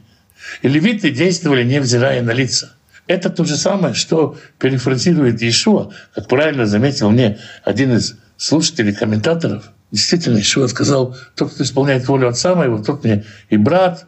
И 0.63 0.67
левиты 0.67 1.11
действовали, 1.11 1.63
невзирая 1.63 2.23
на 2.23 2.31
лица. 2.31 2.76
Это 3.07 3.29
то 3.29 3.45
же 3.45 3.55
самое, 3.55 3.93
что 3.93 4.37
перефразирует 4.59 5.41
Иешуа, 5.41 5.91
как 6.13 6.27
правильно 6.27 6.65
заметил 6.65 7.09
мне 7.09 7.39
один 7.63 7.95
из 7.95 8.15
слушателей, 8.35 8.93
комментаторов. 8.93 9.71
Действительно, 9.91 10.37
Иешуа 10.37 10.67
сказал, 10.67 11.15
тот, 11.35 11.53
кто 11.53 11.63
исполняет 11.63 12.07
волю 12.07 12.27
Отца 12.27 12.53
моего, 12.53 12.83
тот 12.83 13.05
мне 13.05 13.23
и 13.49 13.55
брат, 13.55 14.07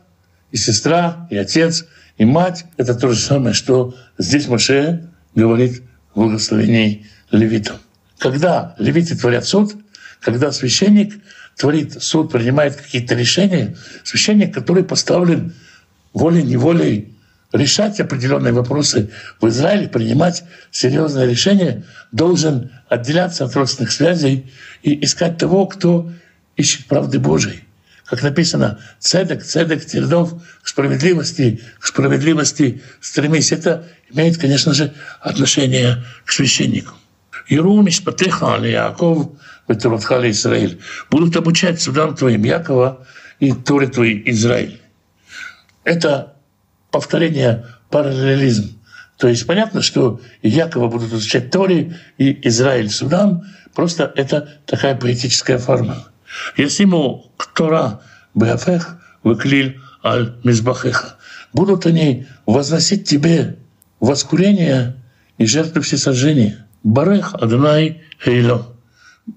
и 0.51 0.57
сестра, 0.57 1.27
и 1.29 1.37
отец, 1.37 1.85
и 2.17 2.25
мать. 2.25 2.65
Это 2.75 2.93
то 2.93 3.09
же 3.09 3.19
самое, 3.19 3.53
что 3.53 3.95
здесь 4.17 4.47
Маше 4.47 5.09
говорит 5.33 5.81
в 6.13 6.19
благословении 6.19 7.07
левитам. 7.31 7.77
Когда 8.17 8.75
левиты 8.77 9.17
творят 9.17 9.45
суд, 9.45 9.75
когда 10.19 10.51
священник 10.51 11.13
творит 11.55 12.03
суд, 12.03 12.31
принимает 12.31 12.75
какие-то 12.75 13.15
решения, 13.15 13.77
священник, 14.03 14.53
который 14.53 14.83
поставлен 14.83 15.53
волей-неволей 16.13 17.15
решать 17.51 17.99
определенные 17.99 18.53
вопросы 18.53 19.09
в 19.41 19.47
Израиле, 19.47 19.87
принимать 19.87 20.43
серьезные 20.71 21.27
решения, 21.27 21.83
должен 22.11 22.71
отделяться 22.87 23.45
от 23.45 23.55
родственных 23.55 23.91
связей 23.91 24.51
и 24.83 25.03
искать 25.03 25.37
того, 25.37 25.65
кто 25.65 26.11
ищет 26.55 26.85
правды 26.85 27.19
Божией. 27.19 27.63
Как 28.05 28.23
написано, 28.23 28.79
цедек, 28.99 29.43
цедек, 29.43 29.85
тердов, 29.85 30.33
к 30.63 30.67
справедливости, 30.67 31.61
к 31.79 31.85
справедливости 31.85 32.81
стремись. 33.01 33.51
Это 33.51 33.87
имеет, 34.11 34.37
конечно 34.37 34.73
же, 34.73 34.93
отношение 35.21 36.03
к 36.25 36.31
священнику. 36.31 36.93
Иру 37.47 37.81
Мишпатеха 37.81 38.57
Яков, 38.63 39.29
Ветуратхали 39.67 40.31
Израиль. 40.31 40.79
Будут 41.11 41.35
обучать 41.35 41.79
судам 41.79 42.15
твоим 42.15 42.43
Якова 42.43 43.05
и 43.39 43.51
Торе 43.51 43.87
твой 43.87 44.23
Израиль. 44.25 44.81
Это 45.83 46.33
повторение, 46.91 47.65
параллелизм. 47.89 48.79
То 49.17 49.27
есть 49.27 49.45
понятно, 49.45 49.81
что 49.81 50.21
Якова 50.41 50.87
будут 50.87 51.11
изучать 51.11 51.51
Тори 51.51 51.93
и 52.17 52.47
Израиль 52.47 52.89
Судам, 52.89 53.43
просто 53.75 54.11
это 54.15 54.61
такая 54.65 54.95
поэтическая 54.95 55.57
форма. 55.57 56.07
Ясиму 56.55 57.31
Тора 57.55 58.01
Беафех 58.33 58.97
выклиль 59.23 59.79
аль 60.03 60.35
мизбахеха. 60.43 61.17
Будут 61.51 61.85
они 61.85 62.27
возносить 62.45 63.07
тебе 63.07 63.57
воскурение 63.99 64.95
и 65.37 65.45
жертвы 65.45 65.81
всесожжения. 65.81 66.67
Барех 66.83 67.33
Адонай 67.33 68.03
Хейло. 68.23 68.75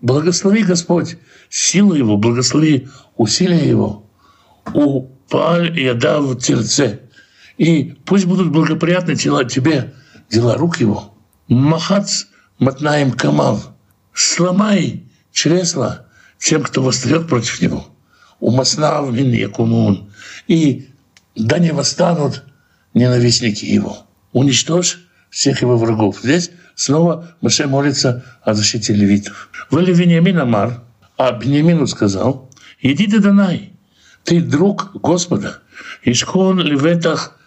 Благослови 0.00 0.62
Господь 0.62 1.16
силу 1.50 1.94
Его, 1.94 2.16
благослови 2.16 2.88
усилия 3.16 3.68
Его. 3.68 4.06
У 4.74 5.08
Паль 5.28 5.76
и 5.78 5.84
Ядав 5.84 6.38
Тирце. 6.38 7.00
И 7.58 7.94
пусть 8.04 8.26
будут 8.26 8.50
благоприятны 8.50 9.14
дела 9.14 9.44
тебе, 9.44 9.92
дела 10.30 10.56
рук 10.56 10.80
его. 10.80 11.14
Махац 11.48 12.24
матнаем 12.58 13.12
камав. 13.12 13.70
Сломай 14.14 15.04
чресла 15.32 16.06
тем, 16.38 16.62
кто 16.62 16.82
восстает 16.82 17.28
против 17.28 17.60
него. 17.60 17.86
Умаснав 18.40 19.12
мин 19.12 19.32
якумун. 19.32 20.10
И 20.48 20.88
да 21.36 21.58
не 21.58 21.72
восстанут 21.72 22.44
ненавистники 22.94 23.64
его. 23.64 24.06
Уничтожь 24.32 24.98
всех 25.30 25.62
его 25.62 25.76
врагов. 25.76 26.20
Здесь 26.22 26.50
снова 26.74 27.34
Маше 27.40 27.66
молится 27.66 28.24
о 28.42 28.54
защите 28.54 28.92
левитов. 28.92 29.50
Вели 29.70 29.92
Вениамин 29.92 30.38
Амар, 30.38 30.82
а 31.16 31.32
Бениамину 31.32 31.86
сказал, 31.86 32.50
«Иди 32.80 33.06
ты 33.06 33.20
Данай, 33.20 33.72
ты 34.24 34.40
друг 34.40 34.90
Господа, 34.94 35.60
Ишхон 36.04 36.60
леветах 36.60 37.38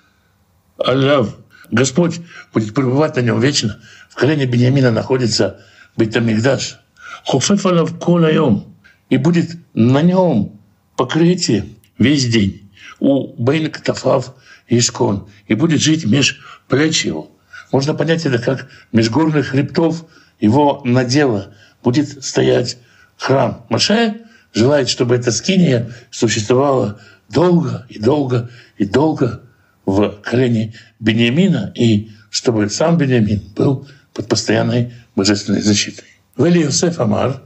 Аллав. 0.77 1.35
Господь 1.71 2.21
будет 2.53 2.73
пребывать 2.73 3.15
на 3.15 3.21
нем 3.21 3.39
вечно. 3.39 3.79
В 4.09 4.15
колене 4.15 4.45
Бениамина 4.45 4.91
находится 4.91 5.61
Бетамигдаш. 5.97 6.79
Хофеф 7.25 7.65
алав 7.65 7.97
колайом. 7.99 8.75
И 9.09 9.17
будет 9.17 9.51
на 9.73 10.01
нем 10.01 10.59
покрытие 10.95 11.65
весь 11.97 12.27
день. 12.27 12.69
У 12.99 13.33
Бейн 13.41 13.71
Катафав 13.71 14.35
Искон. 14.67 15.27
И 15.47 15.55
будет 15.55 15.81
жить 15.81 16.05
меж 16.05 16.39
плеч 16.67 17.05
его. 17.05 17.31
Можно 17.71 17.93
понять 17.93 18.25
это 18.25 18.39
как 18.39 18.67
меж 18.91 19.09
горных 19.09 19.47
хребтов 19.47 20.05
его 20.39 20.81
надело 20.83 21.53
будет 21.83 22.23
стоять 22.23 22.77
храм. 23.17 23.65
Маше 23.69 24.21
желает, 24.53 24.89
чтобы 24.89 25.15
эта 25.15 25.31
скиния 25.31 25.91
существовала 26.11 26.99
долго 27.29 27.85
и 27.89 27.99
долго 27.99 28.49
и 28.77 28.85
долго 28.85 29.41
в 29.85 30.09
колене 30.23 30.73
Бениамина, 30.99 31.71
и 31.75 32.11
чтобы 32.29 32.69
сам 32.69 32.97
Бениамин 32.97 33.41
был 33.55 33.87
под 34.13 34.27
постоянной 34.27 34.93
божественной 35.15 35.61
защитой. 35.61 36.05
Вели 36.37 36.61
Йосеф 36.61 36.99
Амар, 36.99 37.41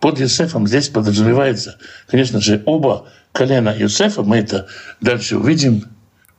под 0.00 0.20
Йосефом 0.20 0.66
здесь 0.66 0.88
подразумевается, 0.88 1.78
конечно 2.08 2.40
же, 2.40 2.62
оба 2.66 3.08
колена 3.32 3.74
Йосефа, 3.76 4.22
мы 4.22 4.38
это 4.38 4.66
дальше 5.00 5.36
увидим. 5.38 5.84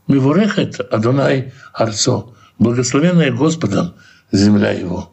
Мивурехет 0.08 0.80
Адонай 0.94 1.52
Арцо, 1.74 2.36
благословенная 2.60 3.32
Господом 3.32 3.96
земля 4.32 4.72
его. 4.72 5.12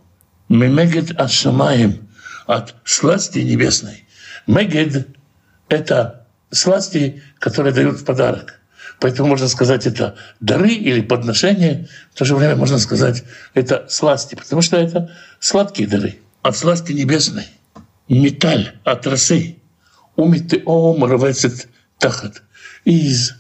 Мемегет 0.51 1.19
Ашамаем, 1.19 2.09
от 2.47 2.75
сласти 2.85 3.39
небесной. 3.39 4.07
Мегед— 4.47 5.09
это 5.69 6.27
сласти, 6.51 7.23
которые 7.39 7.73
дают 7.73 8.01
в 8.01 8.05
подарок. 8.05 8.61
Поэтому 9.03 9.31
можно 9.31 9.49
сказать, 9.49 9.85
это 9.85 10.15
дары 10.39 10.71
или 10.71 11.01
подношения. 11.01 11.89
В 12.15 12.19
то 12.19 12.25
же 12.25 12.37
время 12.37 12.55
можно 12.55 12.79
сказать, 12.79 13.25
это 13.53 13.85
сласти, 13.89 14.37
потому 14.37 14.63
что 14.63 14.77
это 14.77 15.11
сладкие 15.41 15.89
дары. 15.89 16.21
От 16.43 16.57
сласти 16.57 16.93
небесной. 16.93 17.47
Металь 18.09 18.77
от 18.85 19.05
росы. 19.09 19.57
Умитеом 20.15 21.05
рвецет 21.05 21.69
тахат. 21.99 22.45
Из 22.85 23.35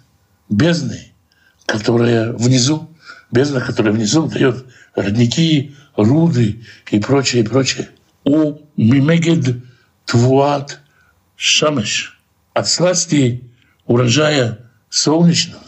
бездны, 0.48 1.12
которая 1.64 2.32
внизу, 2.32 2.90
бездна, 3.30 3.60
которая 3.60 3.92
внизу 3.92 4.26
дает 4.26 4.66
родники, 4.96 5.76
руды 5.94 6.64
и 6.90 6.98
прочее, 6.98 7.44
и 7.44 7.46
прочее. 7.46 7.88
У 8.24 8.58
мимегед 8.76 9.58
твуат 10.06 10.80
шамеш. 11.36 12.20
От 12.52 12.66
сласти 12.66 13.44
урожая 13.86 14.61
солнечного, 14.92 15.64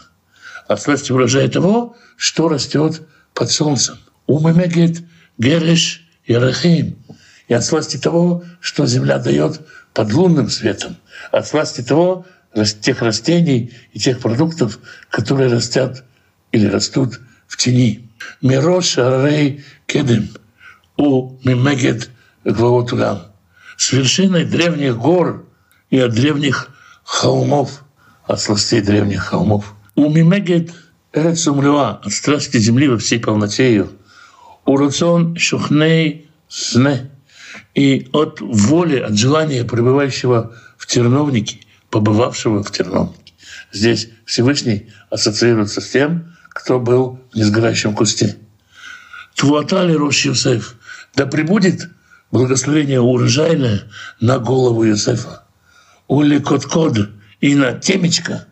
от 0.67 0.81
сласти 0.81 1.11
урожая 1.11 1.49
того, 1.49 1.97
что 2.15 2.47
растет 2.47 3.01
под 3.33 3.49
солнцем. 3.49 3.97
У 4.27 4.39
мимегед 4.39 5.03
гереш 5.37 6.07
ярахим. 6.27 6.95
И 7.47 7.53
от 7.53 7.65
сласти 7.65 7.97
того, 7.97 8.43
что 8.59 8.85
земля 8.85 9.17
дает 9.17 9.61
под 9.93 10.13
лунным 10.13 10.49
светом. 10.49 10.97
От 11.31 11.47
сласти 11.47 11.81
того, 11.81 12.25
тех 12.81 13.01
растений 13.01 13.73
и 13.93 13.99
тех 13.99 14.19
продуктов, 14.19 14.79
которые 15.09 15.51
растят 15.51 16.03
или 16.51 16.67
растут 16.67 17.19
в 17.47 17.57
тени. 17.57 18.09
Мирош 18.41 18.97
Арей 18.97 19.65
Кедем 19.87 20.29
у 20.97 21.37
Мимегед 21.43 22.09
Гваотулам. 22.43 23.23
С 23.77 23.91
вершиной 23.91 24.45
древних 24.45 24.97
гор 24.97 25.45
и 25.89 25.99
от 25.99 26.13
древних 26.13 26.69
холмов, 27.03 27.84
от 28.27 28.41
сластей 28.41 28.81
древних 28.81 29.23
холмов. 29.23 29.73
У 29.95 30.09
Мимегед 30.09 30.71
Эрецумлюа, 31.13 32.01
от 32.03 32.11
страсти 32.11 32.57
земли 32.57 32.87
во 32.87 32.97
всей 32.97 33.19
полноте 33.19 33.69
ее. 33.69 33.87
У 34.65 34.77
Рацион 34.77 35.37
Шухней 35.37 36.29
Сне, 36.47 37.11
и 37.73 38.09
от 38.13 38.41
воли, 38.41 38.99
от 38.99 39.15
желания 39.17 39.63
пребывающего 39.63 40.53
в 40.77 40.87
терновнике, 40.87 41.59
побывавшего 41.89 42.63
в 42.63 42.71
терновнике. 42.71 43.33
Здесь 43.71 44.09
Всевышний 44.25 44.89
ассоциируется 45.09 45.81
с 45.81 45.89
тем, 45.89 46.35
кто 46.49 46.79
был 46.79 47.19
в 47.31 47.35
несгорающем 47.35 47.93
кусте. 47.93 48.37
Твуатали 49.35 49.93
Рош 49.93 50.25
Йосеф, 50.25 50.75
да 51.15 51.25
прибудет 51.25 51.89
благословение 52.31 53.01
урожайное 53.01 53.83
на 54.19 54.39
голову 54.39 54.83
Йосефа. 54.83 55.43
Ули 56.07 56.39
Кот-Код 56.39 57.09
и 57.45 57.53
на 57.53 57.73
темечко 57.73 58.47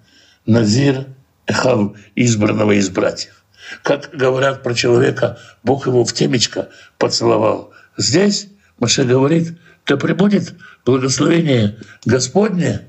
Назир 0.45 1.07
Эхав, 1.47 1.93
избранного 2.15 2.73
из 2.73 2.89
братьев. 2.91 3.43
Как 3.81 4.11
говорят 4.13 4.61
про 4.61 4.75
человека, 4.75 5.39
Бог 5.63 5.87
его 5.87 6.05
в 6.05 6.13
темечко 6.13 6.69
поцеловал. 6.99 7.73
Здесь 7.97 8.49
Маше 8.77 9.03
говорит, 9.03 9.57
да 9.87 9.97
прибудет 9.97 10.53
благословение 10.85 11.79
Господне, 12.05 12.81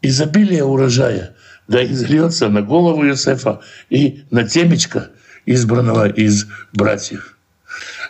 изобилие 0.00 0.64
урожая, 0.64 1.34
да 1.68 1.84
изольется 1.84 2.48
на 2.48 2.62
голову 2.62 3.04
Иосифа 3.04 3.60
и 3.90 4.24
на 4.30 4.48
темечко 4.48 5.10
избранного 5.44 6.08
из 6.08 6.46
братьев. 6.72 7.33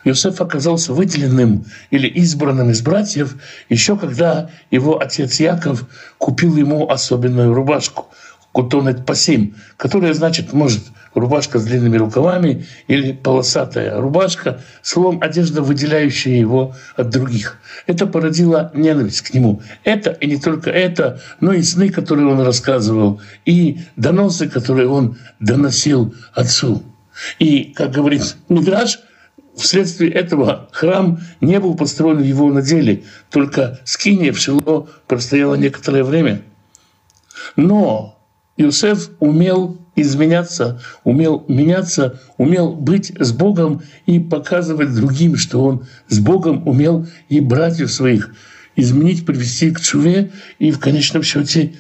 Иосиф 0.05 0.41
оказался 0.41 0.93
выделенным 0.93 1.65
или 1.91 2.07
избранным 2.07 2.71
из 2.71 2.83
братьев 2.83 3.37
еще 3.69 3.97
когда 3.97 4.51
его 4.71 5.01
отец 5.01 5.41
Яков 5.41 5.85
купил 6.19 6.57
ему 6.57 6.89
особенную 6.89 7.53
рубашку 7.55 8.09
кутонет 8.55 9.05
пасим, 9.05 9.57
которая 9.77 10.15
значит, 10.15 10.53
может, 10.53 10.85
рубашка 11.13 11.59
с 11.59 11.65
длинными 11.65 11.97
рукавами 11.97 12.67
или 12.87 13.13
полосатая 13.13 14.01
рубашка, 14.01 14.61
словом, 14.81 15.19
одежда, 15.21 15.61
выделяющая 15.61 16.39
его 16.39 16.73
от 16.95 17.11
других. 17.11 17.59
Это 17.89 18.07
породило 18.07 18.71
ненависть 18.73 19.23
к 19.23 19.35
нему. 19.35 19.61
Это 19.83 20.11
и 20.11 20.29
не 20.29 20.37
только 20.37 20.71
это, 20.71 21.21
но 21.41 21.53
и 21.53 21.63
сны, 21.63 21.89
которые 21.91 22.29
он 22.29 22.43
рассказывал, 22.43 23.21
и 23.45 23.81
доносы, 23.97 24.49
которые 24.49 24.89
он 24.89 25.19
доносил 25.41 26.15
отцу. 26.33 26.85
И, 27.41 27.73
как 27.75 27.91
говорит 27.91 28.37
Мидраш, 28.49 29.01
Вследствие 29.57 30.11
этого 30.11 30.69
храм 30.73 31.21
не 31.41 31.61
был 31.61 31.75
построен 31.77 32.19
в 32.19 32.25
его 32.25 32.53
наделе, 32.53 33.05
только 33.31 33.79
скиния 33.85 34.33
в 34.33 34.39
Шило 34.39 34.89
простояла 35.07 35.55
некоторое 35.55 36.03
время. 36.03 36.43
Но 37.57 38.19
Иосиф 38.57 39.11
умел 39.21 39.79
изменяться, 39.97 40.81
умел 41.05 41.45
меняться, 41.47 42.21
умел 42.37 42.73
быть 42.73 43.13
с 43.19 43.33
Богом 43.33 43.83
и 44.07 44.19
показывать 44.19 44.95
другим, 44.95 45.37
что 45.37 45.63
он 45.63 45.87
с 46.09 46.19
Богом 46.19 46.67
умел 46.67 47.07
и 47.29 47.41
братьев 47.41 47.93
своих 47.93 48.35
изменить, 48.77 49.25
привести 49.25 49.71
к 49.71 49.81
чуве 49.81 50.33
и 50.59 50.73
в 50.73 50.81
конечном 50.81 51.23
счете 51.23 51.75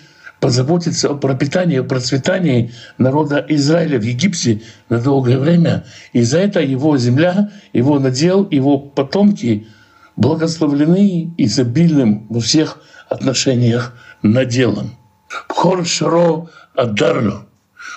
позаботиться 0.44 1.08
о 1.08 1.14
пропитании, 1.14 1.78
о 1.78 1.84
процветании 1.84 2.70
народа 2.98 3.42
Израиля 3.48 3.98
в 3.98 4.02
Египте 4.02 4.60
на 4.90 5.00
долгое 5.00 5.38
время. 5.38 5.86
И 6.12 6.20
за 6.20 6.38
это 6.38 6.60
его 6.60 6.98
земля, 6.98 7.50
его 7.72 7.98
надел, 7.98 8.46
его 8.50 8.78
потомки 8.78 9.66
благословлены 10.16 11.32
изобильным 11.38 12.26
во 12.28 12.40
всех 12.40 12.76
отношениях 13.08 13.94
наделом. 14.20 14.98
Пхор 15.48 15.86
Шаро 15.86 16.50
Адарлю. 16.74 17.46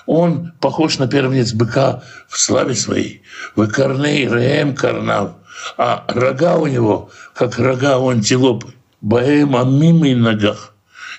Он 0.06 0.54
похож 0.62 1.00
на 1.00 1.08
первенец 1.10 1.52
быка 1.52 2.02
в 2.30 2.40
славе 2.40 2.76
своей. 2.76 3.24
В 3.58 3.68
Карней 3.68 4.26
Реем 4.26 4.74
Карнав. 4.74 5.32
А 5.78 6.06
рога 6.08 6.56
у 6.56 6.68
него, 6.68 7.10
как 7.34 7.60
рога 7.60 7.98
у 7.98 8.08
антилопы. 8.08 8.74
Баэм 9.02 9.54
Амимы 9.58 10.16
ногах 10.16 10.77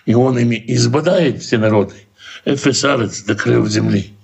и 0.09 0.15
он 0.15 0.39
ими 0.39 0.65
избадает 0.69 1.43
все 1.43 1.59
народы. 1.59 1.95
Эфесарец 2.47 3.25
до 3.25 3.35
краев 3.35 3.69
земли. 3.69 4.15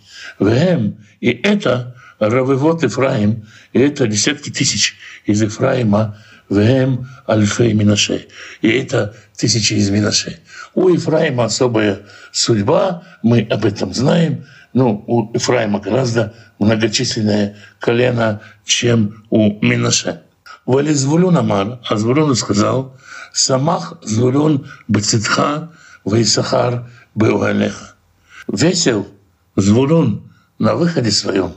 Вем, 0.40 0.96
и 1.20 1.28
это 1.28 1.94
Равывот 2.18 2.82
Ефраим, 2.82 3.46
и 3.74 3.80
это 3.80 4.06
десятки 4.06 4.48
тысяч 4.48 4.96
из 5.26 5.42
Ефраима, 5.42 6.16
Вем 6.48 7.06
Альфей 7.28 7.74
Минаше, 7.74 8.28
и 8.62 8.70
это 8.70 9.14
тысячи 9.36 9.74
из 9.74 9.90
Минаше. 9.90 10.38
У 10.72 10.88
Ефраима 10.88 11.44
особая 11.44 12.00
судьба, 12.32 13.02
мы 13.22 13.46
об 13.50 13.66
этом 13.66 13.92
знаем, 13.92 14.46
ну, 14.72 15.04
у 15.06 15.34
Ефраима 15.34 15.80
гораздо 15.80 16.32
многочисленное 16.58 17.58
колено, 17.78 18.40
чем 18.64 19.26
у 19.28 19.60
Минаше. 19.60 20.22
Вали 20.66 20.94
Звулюн 20.94 21.36
Амар, 21.36 21.80
а 21.88 21.96
Звулюн 21.96 22.34
сказал, 22.34 22.96
Самах 23.32 23.98
Звулюн 24.02 24.66
Бацитха 24.88 25.72
Ваисахар 26.04 26.90
Беуалеха. 27.14 27.94
Весел 28.48 29.06
Звулюн 29.56 30.32
на 30.58 30.74
выходе 30.74 31.10
своем, 31.10 31.54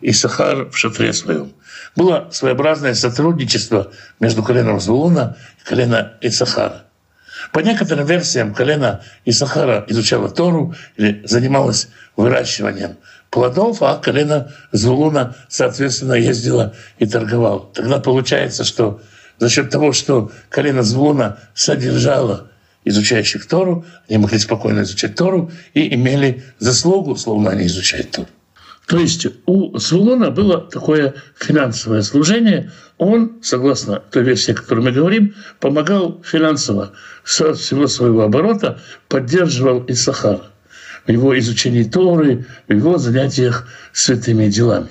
и 0.00 0.12
Сахар 0.12 0.70
в 0.70 0.76
шатре 0.76 1.12
своем. 1.12 1.52
Было 1.94 2.28
своеобразное 2.32 2.94
сотрудничество 2.94 3.92
между 4.20 4.42
коленом 4.42 4.80
Звулуна 4.80 5.36
и 5.60 5.68
коленом 5.68 6.08
Исахара. 6.20 6.84
По 7.52 7.60
некоторым 7.60 8.06
версиям 8.06 8.54
колено 8.54 9.02
Исахара 9.24 9.84
изучало 9.88 10.30
Тору 10.30 10.74
или 10.96 11.22
занималось 11.26 11.88
выращиванием 12.16 12.96
плодов, 13.36 13.82
а 13.82 13.96
колено 13.96 14.50
Звулуна, 14.72 15.36
соответственно, 15.50 16.14
ездило 16.14 16.72
и 16.98 17.04
торговало. 17.04 17.68
Тогда 17.74 17.98
получается, 17.98 18.64
что 18.64 19.02
за 19.38 19.50
счет 19.50 19.68
того, 19.68 19.92
что 19.92 20.30
колено 20.48 20.82
Звулуна 20.82 21.36
содержало 21.54 22.48
изучающих 22.86 23.46
Тору, 23.46 23.84
они 24.08 24.16
могли 24.16 24.38
спокойно 24.38 24.84
изучать 24.84 25.16
Тору 25.16 25.50
и 25.74 25.94
имели 25.94 26.44
заслугу, 26.60 27.14
словно 27.16 27.50
они 27.50 27.66
изучают 27.66 28.10
Тору. 28.12 28.28
То 28.86 28.98
есть 28.98 29.26
у 29.44 29.76
Звулона 29.76 30.30
было 30.30 30.62
такое 30.62 31.12
финансовое 31.38 32.00
служение. 32.00 32.70
Он, 32.96 33.32
согласно 33.42 34.00
той 34.00 34.22
версии, 34.22 34.52
о 34.52 34.54
которой 34.54 34.80
мы 34.80 34.92
говорим, 34.92 35.34
помогал 35.60 36.22
финансово 36.24 36.92
со 37.22 37.52
всего 37.52 37.86
своего 37.86 38.22
оборота, 38.22 38.80
поддерживал 39.08 39.84
Исахара 39.88 40.40
в 41.06 41.10
его 41.10 41.38
изучении 41.38 41.84
Торы, 41.84 42.46
в 42.68 42.72
его 42.72 42.98
занятиях 42.98 43.68
святыми 43.92 44.48
делами. 44.48 44.88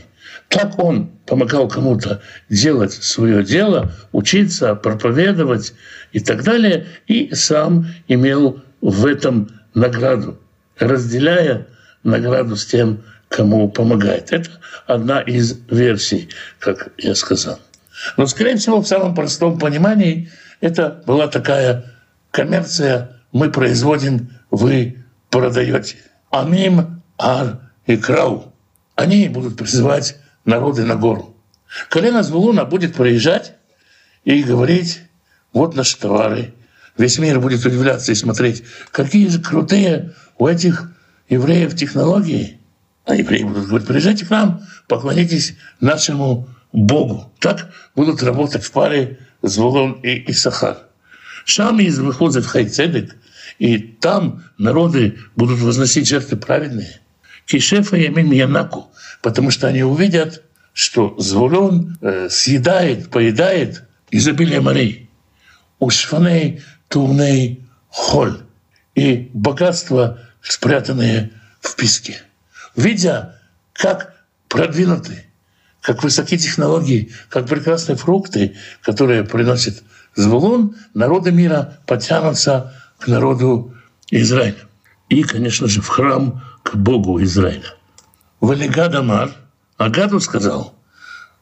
Так 0.49 0.77
он 0.79 1.07
помогал 1.25 1.67
кому-то 1.67 2.21
делать 2.49 2.93
свое 2.93 3.43
дело, 3.43 3.91
учиться, 4.11 4.75
проповедовать 4.75 5.73
и 6.13 6.19
так 6.19 6.43
далее, 6.43 6.85
и 7.07 7.33
сам 7.33 7.87
имел 8.07 8.61
в 8.81 9.05
этом 9.05 9.49
награду, 9.73 10.39
разделяя 10.79 11.67
награду 12.03 12.55
с 12.55 12.65
тем, 12.65 13.03
кому 13.29 13.69
помогает. 13.69 14.31
Это 14.31 14.49
одна 14.85 15.21
из 15.21 15.59
версий, 15.69 16.29
как 16.59 16.89
я 16.97 17.15
сказал. 17.15 17.59
Но, 18.17 18.27
скорее 18.27 18.57
всего, 18.57 18.81
в 18.81 18.87
самом 18.87 19.15
простом 19.15 19.57
понимании 19.57 20.29
это 20.61 21.03
была 21.07 21.27
такая 21.27 21.85
коммерция. 22.31 23.21
Мы 23.31 23.51
производим, 23.51 24.29
вы 24.51 25.04
продаете. 25.39 25.97
Амим, 26.31 27.01
Ар 27.17 27.59
и 27.85 27.97
Крау. 27.97 28.53
Они 28.95 29.27
будут 29.27 29.57
призывать 29.57 30.17
народы 30.45 30.85
на 30.85 30.95
гору. 30.95 31.35
Колено 31.89 32.23
Звулуна 32.23 32.63
будет 32.63 32.95
проезжать 32.95 33.55
и 34.23 34.41
говорить, 34.43 35.01
вот 35.51 35.75
наши 35.75 35.97
товары. 35.97 36.53
Весь 36.97 37.19
мир 37.19 37.41
будет 37.41 37.65
удивляться 37.65 38.13
и 38.13 38.15
смотреть, 38.15 38.63
какие 38.91 39.27
же 39.27 39.41
крутые 39.41 40.13
у 40.37 40.47
этих 40.47 40.89
евреев 41.27 41.75
технологии. 41.75 42.61
А 43.03 43.15
евреи 43.15 43.43
будут 43.43 43.67
говорить, 43.67 43.87
приезжайте 43.87 44.25
к 44.25 44.29
нам, 44.29 44.61
поклонитесь 44.87 45.55
нашему 45.81 46.47
Богу. 46.71 47.33
Так 47.39 47.69
будут 47.93 48.23
работать 48.23 48.63
в 48.63 48.71
паре 48.71 49.19
Звулон 49.41 49.99
и 50.01 50.31
Исахар. 50.31 50.77
Шам 51.43 51.79
из 51.81 51.99
выходит 51.99 52.45
в 52.45 52.47
Хайцедек, 52.47 53.17
и 53.59 53.77
там 53.77 54.43
народы 54.57 55.17
будут 55.35 55.59
возносить 55.59 56.07
жертвы 56.07 56.37
праведные. 56.37 57.01
Кишефа 57.45 57.95
Ямин 57.95 58.31
Янаку, 58.31 58.91
потому 59.21 59.51
что 59.51 59.67
они 59.67 59.83
увидят, 59.83 60.43
что 60.73 61.15
Звулон 61.17 61.97
э, 62.01 62.27
съедает, 62.29 63.09
поедает 63.09 63.83
изобилие 64.11 64.61
морей. 64.61 65.09
Ушфаней, 65.79 66.61
Турней, 66.87 67.65
Холь. 67.89 68.41
И 68.95 69.29
богатства, 69.33 70.19
спрятанные 70.41 71.31
в 71.61 71.75
песке 71.75 72.21
видя, 72.75 73.39
как 73.73 74.15
продвинуты, 74.47 75.25
как 75.81 76.03
высокие 76.03 76.39
технологии, 76.39 77.11
как 77.29 77.47
прекрасные 77.47 77.95
фрукты, 77.95 78.55
которые 78.81 79.23
приносит 79.23 79.83
Звулун, 80.15 80.77
народы 80.93 81.31
мира 81.31 81.79
потянутся 81.85 82.73
к 82.99 83.07
народу 83.07 83.73
Израиля. 84.09 84.67
И, 85.09 85.23
конечно 85.23 85.67
же, 85.67 85.81
в 85.81 85.87
храм 85.87 86.43
к 86.63 86.75
Богу 86.75 87.21
Израиля. 87.23 87.73
Валигад 88.39 88.95
Амар, 88.95 89.31
Агаду 89.77 90.19
сказал, 90.19 90.75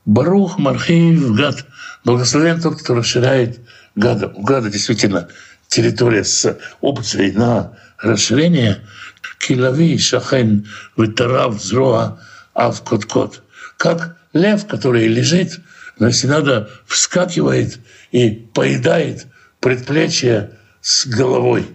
Барух 0.06 0.58
Мархиев 0.58 1.34
Гад, 1.34 1.66
благословен 2.04 2.62
тот, 2.62 2.82
кто 2.82 2.96
расширяет 2.96 3.62
Гада. 3.96 4.28
У 4.28 4.44
Гада 4.44 4.70
действительно 4.70 5.30
территория 5.68 6.24
с 6.24 6.58
опцией 6.82 7.32
на 7.32 7.78
расширение, 8.00 8.82
килави 9.40 9.98
шахен 9.98 10.68
вытарав 10.96 11.62
зроа 11.62 12.20
ав 12.54 12.82
кот-кот. 12.84 13.44
Как 13.78 14.18
лев, 14.34 14.68
который 14.68 15.08
лежит, 15.08 15.60
но 16.00 16.08
если 16.08 16.28
надо, 16.28 16.70
вскакивает 16.86 17.80
и 18.12 18.30
поедает 18.32 19.28
предплечье 19.60 20.52
с 20.84 21.08
головой. 21.08 21.66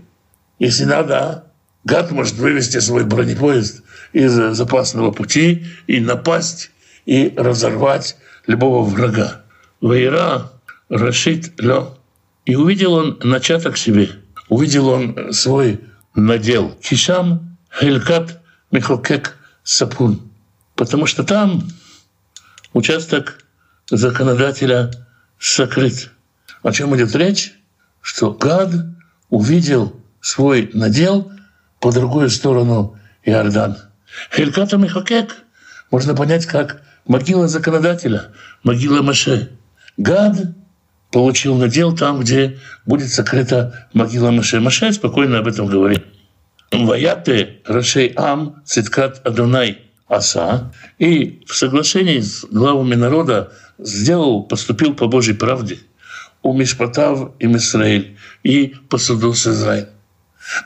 Если 0.60 0.84
надо, 0.84 1.50
гад 1.84 2.12
может 2.12 2.34
вывести 2.34 2.78
свой 2.78 3.04
бронепоезд 3.04 3.82
из 4.12 4.32
запасного 4.32 5.10
пути 5.10 5.66
и 5.86 5.98
напасть 5.98 6.70
и 7.06 7.32
разорвать 7.36 8.16
любого 8.46 8.84
врага. 8.84 9.42
Вайра 9.80 10.52
Рашид 10.90 11.58
Лё. 11.60 11.96
И 12.44 12.54
увидел 12.54 12.92
он 12.92 13.18
начаток 13.22 13.76
себе, 13.76 14.10
увидел 14.48 14.88
он 14.88 15.32
свой 15.32 15.80
надел. 16.14 16.74
Кишам 16.82 17.56
Хелькат 17.70 18.40
Михокек 18.70 19.36
Сапун. 19.64 20.30
Потому 20.74 21.06
что 21.06 21.24
там 21.24 21.66
участок 22.74 23.44
законодателя 23.90 24.90
сокрыт. 25.38 26.10
О 26.62 26.72
чем 26.72 26.94
идет 26.96 27.14
речь? 27.14 27.54
Что 28.00 28.32
Гад 28.32 28.70
увидел 29.30 30.00
свой 30.20 30.70
надел 30.72 31.30
по 31.80 31.92
другую 31.92 32.30
сторону 32.30 32.98
Иордана. 33.24 33.90
Хельката 34.34 34.76
Михокек 34.76 35.36
можно 35.90 36.14
понять 36.14 36.46
как 36.46 36.82
могила 37.06 37.48
законодателя, 37.48 38.32
могила 38.62 39.02
Маше. 39.02 39.50
Гад 39.96 40.36
получил 41.10 41.56
надел 41.56 41.94
там, 41.96 42.20
где 42.20 42.58
будет 42.86 43.10
сокрыта 43.10 43.88
могила 43.92 44.30
Маше. 44.30 44.60
Маше 44.60 44.92
спокойно 44.92 45.38
об 45.38 45.46
этом 45.46 45.66
говорит. 45.66 46.04
Ваяты 46.70 47.60
Рашей 47.66 48.12
Ам 48.16 48.62
Циткат 48.64 49.26
Адунай 49.26 49.78
Аса 50.06 50.72
и 50.98 51.42
в 51.46 51.54
соглашении 51.54 52.20
с 52.20 52.44
главами 52.44 52.94
народа 52.94 53.52
сделал, 53.78 54.42
поступил 54.42 54.94
по 54.94 55.06
Божьей 55.06 55.34
правде 55.34 55.78
у 56.42 56.52
Мишпатав 56.52 57.32
и 57.38 57.46
Мисраиль 57.46 58.17
и 58.42 58.74
посудил 58.88 59.34
с 59.34 59.46
Израиль. 59.46 59.88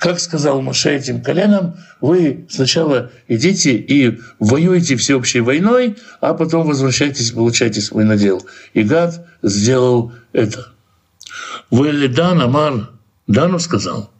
Как 0.00 0.20
сказал 0.20 0.62
Моше 0.62 0.94
этим 0.94 1.22
коленам, 1.22 1.76
вы 2.00 2.46
сначала 2.48 3.10
идите 3.26 3.74
и 3.76 4.20
воюете 4.38 4.96
всеобщей 4.96 5.40
войной, 5.40 5.96
а 6.20 6.34
потом 6.34 6.66
возвращайтесь, 6.68 7.32
получайте 7.32 7.80
свой 7.80 8.04
надел. 8.04 8.46
И 8.74 8.82
Гад 8.82 9.26
сделал 9.42 10.12
это. 10.32 10.68
Вы 11.70 12.08
Дан 12.08 12.40
Амар, 12.42 12.90
Дану 13.26 13.58
сказал, 13.58 14.12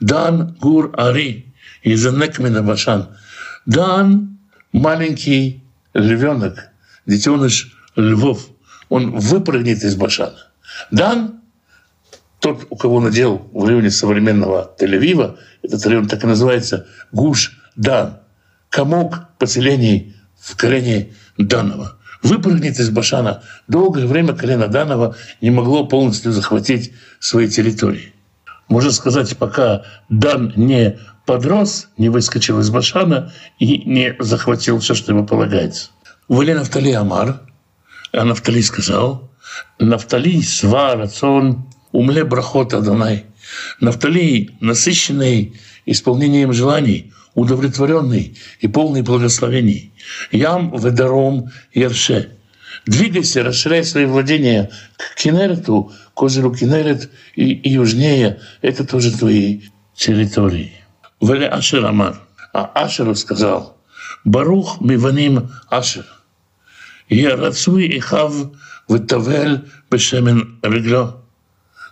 Дан 0.00 0.56
Гур 0.60 0.92
Ари 0.96 1.52
из 1.82 2.04
Некмина 2.06 2.62
Башан. 2.62 3.08
Дан– 3.66 4.38
маленький 4.72 5.62
львенок, 5.92 6.70
детеныш 7.04 7.76
львов. 7.96 8.48
Он 8.88 9.18
выпрыгнет 9.18 9.82
из 9.82 9.96
Башана. 9.96 10.38
Дан– 10.90 11.40
тот, 12.40 12.66
у 12.70 12.76
кого 12.76 13.00
надел 13.00 13.48
в 13.52 13.64
районе 13.64 13.90
современного 13.90 14.74
Тель-Авива, 14.78 15.38
этот 15.62 15.86
район 15.86 16.08
так 16.08 16.24
и 16.24 16.26
называется 16.26 16.86
Гуш 17.12 17.58
Дан, 17.76 18.18
комок 18.68 19.28
поселений 19.38 20.16
в 20.38 20.56
колене 20.56 21.12
Данова 21.38 21.98
выпрыгнет 22.22 22.78
из 22.78 22.90
Башана. 22.90 23.42
Долгое 23.68 24.06
время 24.06 24.34
колено 24.34 24.68
Данова 24.68 25.16
не 25.40 25.50
могло 25.50 25.86
полностью 25.86 26.32
захватить 26.32 26.92
свои 27.18 27.48
территории 27.48 28.14
можно 28.70 28.92
сказать, 28.92 29.36
пока 29.36 29.82
Дан 30.08 30.52
не 30.56 30.98
подрос, 31.26 31.88
не 31.98 32.08
выскочил 32.08 32.60
из 32.60 32.70
Башана 32.70 33.32
и 33.58 33.82
не 33.84 34.14
захватил 34.20 34.78
все, 34.78 34.94
что 34.94 35.12
ему 35.12 35.26
полагается. 35.26 35.90
Вали 36.28 36.54
Нафтали 36.54 36.92
Амар, 36.92 37.42
а 38.12 38.24
Нафтали 38.24 38.62
сказал, 38.62 39.30
Нафтали 39.80 40.40
сва 40.40 40.94
рацион 40.94 41.66
умле 41.92 42.24
брахот 42.24 42.74
Адонай. 42.74 43.26
Нафтали 43.80 44.50
насыщенный 44.60 45.54
исполнением 45.86 46.52
желаний, 46.52 47.12
удовлетворенный 47.34 48.36
и 48.60 48.68
полный 48.68 49.02
благословений. 49.02 49.92
Ям 50.30 50.76
ведаром 50.76 51.50
ерше. 51.72 52.36
Двигайся, 52.86 53.42
расширяй 53.42 53.84
свои 53.84 54.06
владения 54.06 54.70
к 54.96 55.16
Кинерету, 55.16 55.92
к 56.14 56.22
озеру 56.22 56.54
Кинерет 56.54 57.10
и, 57.34 57.52
и 57.52 57.70
южнее. 57.70 58.40
Это 58.62 58.86
тоже 58.86 59.16
твои 59.16 59.62
территории. 59.94 60.72
Веле 61.20 61.48
Ашер 61.48 61.84
Амар. 61.84 62.20
А 62.52 62.64
Ашеру 62.74 63.14
сказал, 63.14 63.76
Барух 64.24 64.80
Миваним 64.80 65.50
Ашер. 65.68 66.06
Я 67.08 67.36
рацуй 67.36 67.86
и 67.86 67.98
хав 67.98 68.32
вытавель 68.88 69.68
бешемен 69.90 70.58
регло. 70.62 71.19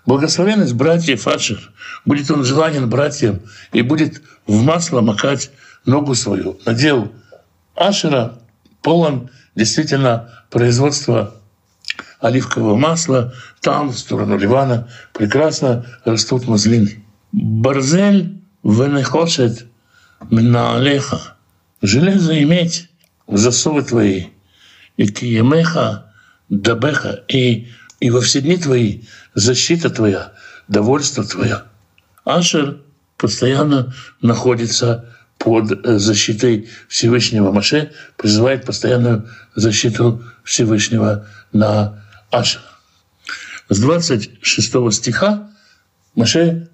Благословенность 0.09 0.73
братьев 0.73 1.29
Ашер. 1.29 1.71
Будет 2.07 2.31
он 2.31 2.43
желанен 2.43 2.89
братьям 2.89 3.43
и 3.75 3.83
будет 3.83 4.23
в 4.47 4.63
масло 4.63 5.03
макать 5.03 5.51
ногу 5.85 6.15
свою. 6.15 6.59
Надел 6.65 7.13
Ашера 7.77 8.39
полон 8.81 9.29
действительно 9.55 10.47
производства 10.49 11.35
оливкового 12.21 12.75
масла. 12.75 13.35
Там, 13.61 13.91
в 13.91 13.99
сторону 13.99 14.39
Ливана, 14.39 14.89
прекрасно 15.13 15.85
растут 16.07 16.49
мазлины. 16.49 17.05
Барзель 17.33 18.41
венехошет 18.63 19.67
минаалеха. 20.31 21.37
Железо 21.83 22.43
иметь 22.43 22.89
в 23.27 23.37
засовы 23.37 23.83
твои. 23.83 24.29
И 24.97 25.07
киемеха 25.07 26.07
дабеха. 26.49 27.25
И, 27.29 27.69
и 28.01 28.11
во 28.11 28.21
все 28.21 28.41
дни 28.41 28.57
твои 28.57 29.03
защита 29.35 29.91
твоя, 29.91 30.33
довольство 30.69 31.25
твое. 31.25 31.63
Ашер 32.25 32.81
постоянно 33.17 33.95
находится 34.21 35.15
под 35.39 35.73
э, 35.73 35.99
защитой 35.99 36.69
Всевышнего. 36.89 37.53
Маше 37.53 37.93
призывает 38.17 38.65
постоянную 38.65 39.29
защиту 39.55 40.23
Всевышнего 40.45 41.27
на 41.53 42.05
Аша. 42.31 42.61
С 43.69 43.79
26 43.81 44.93
стиха 44.93 45.51
Маше 46.15 46.69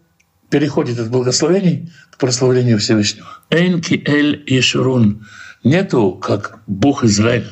переходит 0.51 0.99
от 0.99 1.11
благословений 1.11 1.93
к 2.11 2.19
прославлению 2.19 2.79
Всевышнего. 2.79 3.29
Энки 3.51 4.03
эль 4.07 4.43
Ешурун. 4.47 5.27
Нету, 5.63 6.13
как 6.13 6.61
Бог 6.67 7.05
Израиль, 7.05 7.51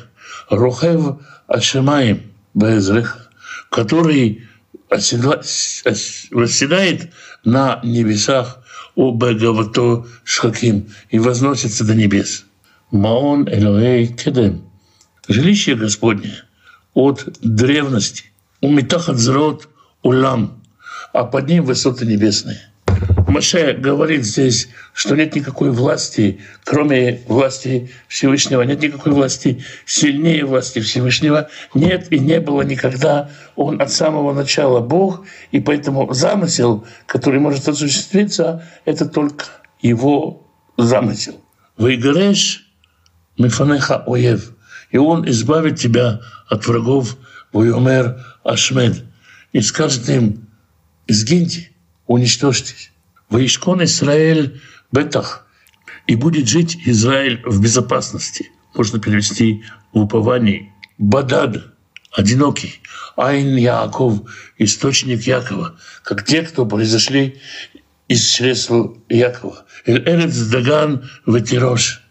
Рохев 0.49 1.17
Ашемаем 1.47 2.31
Безрех, 2.53 3.22
который 3.73 4.43
восседает 6.31 7.11
на 7.43 7.81
небесах 7.83 8.63
у 8.93 9.11
Бегавато 9.11 10.05
Шхаким 10.23 10.93
и 11.09 11.17
возносится 11.17 11.83
до 11.83 11.95
небес. 11.95 12.45
Маон 12.91 13.49
Элоэй 13.49 14.05
Кедем. 14.07 14.69
Жилище 15.27 15.73
Господне 15.73 16.35
от 16.93 17.27
древности. 17.41 18.25
У 18.61 18.69
Митахат 18.69 19.17
Зрот 19.17 19.67
Улам. 20.03 20.61
А 21.11 21.23
под 21.23 21.49
ним 21.49 21.65
высоты 21.65 22.05
небесные. 22.05 22.61
Маше 23.33 23.73
говорит 23.73 24.25
здесь, 24.25 24.69
что 24.93 25.15
нет 25.15 25.35
никакой 25.35 25.71
власти, 25.71 26.41
кроме 26.63 27.23
власти 27.27 27.89
Всевышнего, 28.07 28.61
нет 28.61 28.79
никакой 28.79 29.11
власти 29.11 29.63
сильнее 29.87 30.45
власти 30.45 30.77
Всевышнего, 30.81 31.49
нет 31.73 32.11
и 32.11 32.19
не 32.19 32.39
было 32.39 32.61
никогда. 32.61 33.31
Он 33.55 33.81
от 33.81 33.91
самого 33.91 34.33
начала 34.33 34.81
Бог, 34.81 35.25
и 35.51 35.59
поэтому 35.59 36.13
замысел, 36.13 36.85
который 37.07 37.39
может 37.39 37.67
осуществиться, 37.67 38.67
это 38.85 39.07
только 39.07 39.45
его 39.81 40.47
замысел. 40.77 41.43
Выиграешь 41.75 42.71
мифанеха 43.39 44.03
оев, 44.05 44.51
и 44.91 44.99
он 44.99 45.27
избавит 45.27 45.79
тебя 45.79 46.21
от 46.47 46.67
врагов 46.67 47.17
Войомер 47.51 48.23
Ашмед, 48.43 49.03
и 49.53 49.61
скажет 49.61 50.07
им, 50.07 50.47
сгиньте, 51.07 51.71
уничтожьтесь. 52.05 52.92
Ваишкон 53.33 53.83
Израиль 53.83 54.61
Бетах, 54.91 55.47
и 56.05 56.15
будет 56.15 56.47
жить 56.47 56.77
Израиль 56.85 57.41
в 57.43 57.59
безопасности. 57.63 58.51
Можно 58.75 58.99
перевести 58.99 59.63
в 59.91 60.01
уповании. 60.01 60.71
Бадад, 60.99 61.57
одинокий. 62.11 62.79
Айн 63.15 63.55
Яаков, 63.55 64.21
источник 64.59 65.23
Якова, 65.23 65.75
как 66.03 66.23
те, 66.25 66.43
кто 66.43 66.67
произошли 66.67 67.41
из 68.07 68.23
чресла 68.23 68.93
Якова. 69.09 69.65
Эрец 69.87 70.37
Даган 70.37 71.09
Ветирош. 71.25 72.03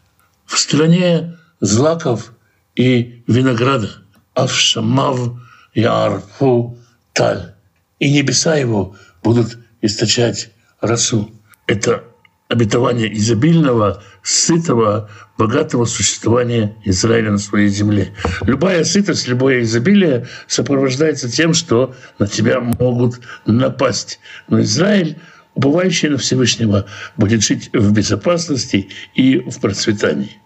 В 0.45 0.59
стране 0.59 1.39
злаков 1.61 2.33
и 2.75 3.23
винограда. 3.29 3.91
Авшамав 4.35 5.41
Ярфу 5.73 6.77
Таль. 7.13 7.55
И 8.01 8.11
небеса 8.11 8.57
его 8.57 8.97
будут 9.23 9.59
источать 9.83 10.51
росу. 10.83 11.31
Это 11.67 12.05
обетование 12.49 13.11
изобильного, 13.17 14.03
сытого, 14.23 15.09
богатого 15.39 15.87
существования 15.87 16.77
Израиля 16.85 17.31
на 17.31 17.39
своей 17.39 17.69
земле. 17.69 18.15
Любая 18.43 18.85
сытость, 18.85 19.27
любое 19.27 19.63
изобилие 19.63 20.29
сопровождается 20.49 21.31
тем, 21.31 21.55
что 21.55 21.95
на 22.19 22.27
тебя 22.27 22.61
могут 22.61 23.21
напасть. 23.47 24.21
Но 24.49 24.61
Израиль, 24.61 25.19
убывающий 25.55 26.11
на 26.11 26.19
Всевышнего, 26.19 26.85
будет 27.17 27.43
жить 27.43 27.71
в 27.73 27.93
безопасности 27.93 28.91
и 29.15 29.39
в 29.39 29.59
процветании. 29.61 30.37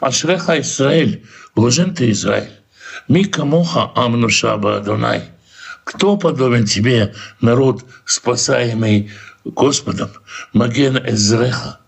Ашреха 0.00 0.60
Израиль, 0.60 1.24
блажен 1.56 1.94
ты 1.94 2.10
Израиль. 2.12 2.52
Мика 3.08 3.44
моха 3.44 3.90
амнушаба 3.96 4.76
Адонай. 4.76 5.22
Кто 5.84 6.16
подобен 6.16 6.66
тебе, 6.66 7.14
народ, 7.40 7.84
спасаемый 8.04 9.10
Господом, 9.44 10.10
Маген 10.52 10.98
Эзреха, 10.98 11.80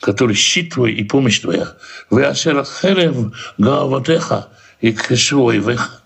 который 0.00 0.34
щит 0.34 0.74
твой 0.74 0.92
и 0.92 1.04
помощь 1.04 1.40
твоя, 1.40 1.74
вы 2.10 2.24
ашер 2.24 2.64
херев 2.64 3.32
гааватеха 3.58 4.48
и 4.80 4.92
кешуайвеха. 4.92 6.00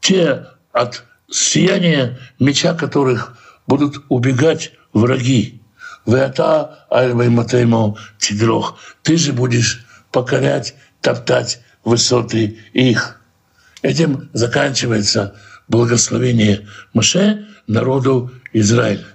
Те 0.00 0.46
от 0.72 1.04
сияния 1.30 2.18
меча 2.40 2.74
которых 2.74 3.36
будут 3.66 4.04
убегать 4.08 4.72
враги. 4.92 5.60
Веата 6.06 6.86
альвайматеймо 6.90 7.96
тидрох. 8.18 8.78
Ты 9.02 9.16
же 9.16 9.32
будешь 9.32 9.86
покорять, 10.10 10.74
топтать 11.00 11.60
высоты 11.84 12.58
их. 12.72 13.20
Этим 13.82 14.28
заканчивается 14.32 15.36
благословение 15.68 16.68
Маше 16.92 17.46
народу 17.66 18.32
Израиля 18.52 19.11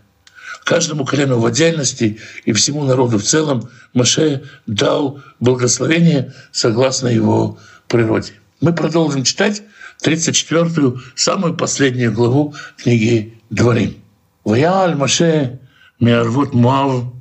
каждому 0.67 1.05
колену 1.05 1.39
в 1.39 1.45
отдельности 1.45 2.19
и 2.43 2.51
всему 2.51 2.83
народу 2.83 3.17
в 3.19 3.23
целом 3.23 3.69
Маше 3.93 4.43
дал 4.65 5.21
благословение 5.39 6.33
согласно 6.51 7.07
его 7.07 7.57
природе. 7.87 8.33
Мы 8.59 8.73
продолжим 8.73 9.23
читать 9.23 9.63
34-ю, 10.03 10.99
самую 11.15 11.55
последнюю 11.55 12.11
главу 12.11 12.53
книги 12.75 13.39
Дворим. 13.49 13.95
«Ваяль 14.43 14.95
Маше 14.95 15.59
миарвот 16.01 16.53
Муав» 16.53 17.13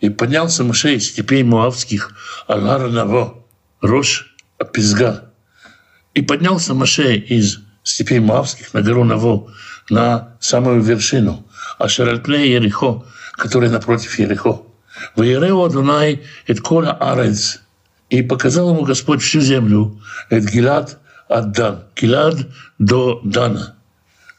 и 0.00 0.08
поднялся 0.08 0.64
Маше 0.64 0.94
из 0.94 1.10
степей 1.10 1.42
муавских 1.42 2.12
Агара 2.46 2.88
Наво, 2.88 3.44
Рош 3.82 4.34
Апизга. 4.58 5.30
И 6.14 6.22
поднялся 6.22 6.72
Маше 6.72 7.16
из 7.16 7.60
степей 7.82 8.20
муавских 8.20 8.72
на 8.72 8.80
гору 8.80 9.04
Наво, 9.04 9.52
на 9.90 10.38
самую 10.40 10.80
вершину– 10.80 11.46
Ашеральпне 11.78 12.52
Ерехо, 12.52 13.04
который 13.32 13.68
напротив 13.68 14.18
Ерехо. 14.18 14.62
Ваерео 15.16 15.64
Адунай 15.64 16.22
эт 16.46 16.60
кола 16.60 16.92
арец. 16.92 17.60
И 18.10 18.22
показал 18.22 18.70
ему 18.70 18.84
Господь 18.84 19.22
всю 19.22 19.40
землю, 19.40 20.00
эт 20.30 20.44
Гилад 20.44 20.98
от 21.28 21.52
Дан, 21.52 21.84
Гилад 21.96 22.36
до 22.78 23.20
Дана. 23.24 23.74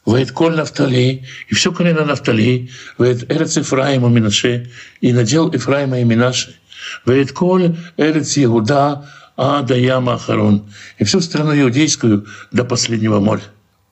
Ваэт 0.06 0.30
коль 0.30 0.54
Нафтали, 0.54 1.24
и 1.48 1.54
все 1.54 1.72
колено 1.72 2.04
Нафтали, 2.04 2.70
ваэт 2.96 3.28
Эрец 3.30 3.58
Ифраима 3.58 4.08
Минаше, 4.08 4.70
и 5.00 5.12
надел 5.12 5.50
Ифраима 5.52 6.00
и 6.00 6.04
Минаше, 6.04 6.54
ваэт 7.04 7.32
коль 7.32 7.76
Эрец 7.96 8.38
Иуда, 8.38 9.04
а 9.36 9.62
до 9.62 9.76
Яма 9.76 10.14
Ахарон, 10.14 10.70
и 10.98 11.04
всю 11.04 11.20
страну 11.20 11.60
иудейскую 11.60 12.24
до 12.52 12.64
последнего 12.64 13.18
моря. 13.18 13.42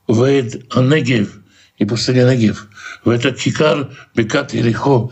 Ваэт 0.06 0.72
Анегев, 0.72 1.30
и 1.78 1.84
пустыня 1.84 2.24
Негев. 2.30 2.68
В 3.04 3.10
это 3.10 3.32
Кикар 3.32 3.90
Бекат 4.14 4.54
Ирихо 4.54 5.10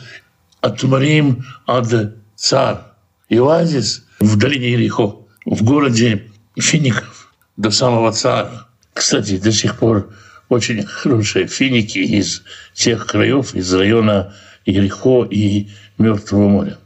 от 0.61 0.83
Марим 0.85 1.45
ад 1.67 2.15
Цар. 2.37 2.87
И 3.29 3.39
оазис 3.39 4.05
в 4.21 4.37
долине 4.37 4.75
Ирихо, 4.75 5.17
в 5.45 5.63
городе 5.63 6.29
фиников 6.59 7.33
до 7.57 7.71
самого 7.71 8.13
Цара. 8.13 8.69
Кстати, 8.93 9.39
до 9.39 9.53
сих 9.53 9.79
пор 9.79 10.13
очень 10.49 10.85
хорошие 10.85 11.47
финики 11.47 11.99
из 11.99 12.43
тех 12.75 13.07
краев, 13.07 13.55
из 13.55 13.73
района 13.73 14.35
Ирихо 14.67 15.25
и 15.25 15.69
Мертвого 15.99 16.49
моря. 16.49 16.79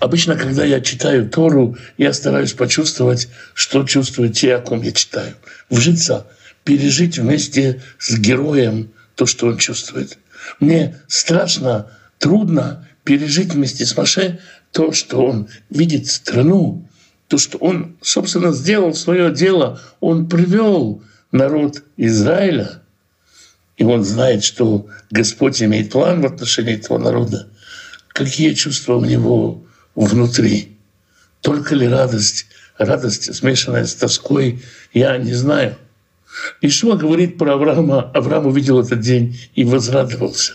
Обычно, 0.00 0.36
когда 0.36 0.64
я 0.64 0.80
читаю 0.80 1.28
Тору, 1.28 1.76
я 1.98 2.12
стараюсь 2.12 2.52
почувствовать, 2.52 3.28
что 3.54 3.84
чувствуют 3.84 4.36
те, 4.36 4.54
о 4.54 4.60
ком 4.60 4.82
я 4.82 4.92
читаю. 4.92 5.34
Вжиться 5.68 6.26
пережить 6.64 7.18
вместе 7.18 7.82
с 7.98 8.18
героем 8.18 8.90
то, 9.14 9.26
что 9.26 9.46
он 9.46 9.58
чувствует. 9.58 10.18
Мне 10.60 10.96
страшно, 11.08 11.90
трудно 12.18 12.88
пережить 13.04 13.54
вместе 13.54 13.86
с 13.86 13.96
Маше 13.96 14.40
то, 14.72 14.92
что 14.92 15.24
он 15.24 15.48
видит 15.70 16.08
страну, 16.08 16.88
то, 17.28 17.38
что 17.38 17.58
он, 17.58 17.96
собственно, 18.02 18.52
сделал 18.52 18.94
свое 18.94 19.32
дело, 19.32 19.80
он 20.00 20.28
привел 20.28 21.02
народ 21.30 21.82
Израиля, 21.96 22.82
и 23.76 23.84
он 23.84 24.04
знает, 24.04 24.44
что 24.44 24.86
Господь 25.10 25.62
имеет 25.62 25.90
план 25.90 26.22
в 26.22 26.26
отношении 26.26 26.74
этого 26.74 26.98
народа. 26.98 27.48
Какие 28.08 28.54
чувства 28.54 28.96
у 28.96 29.04
него 29.04 29.64
внутри? 29.94 30.78
Только 31.40 31.74
ли 31.74 31.86
радость 31.86 32.46
радость, 32.78 33.34
смешанная 33.34 33.86
с 33.86 33.94
тоской, 33.94 34.62
я 34.92 35.16
не 35.18 35.32
знаю. 35.32 35.76
Ишуа 36.60 36.96
говорит 36.96 37.38
про 37.38 37.54
Авраама. 37.54 38.10
Авраам 38.12 38.46
увидел 38.46 38.80
этот 38.80 39.00
день 39.00 39.38
и 39.54 39.64
возрадовался. 39.64 40.54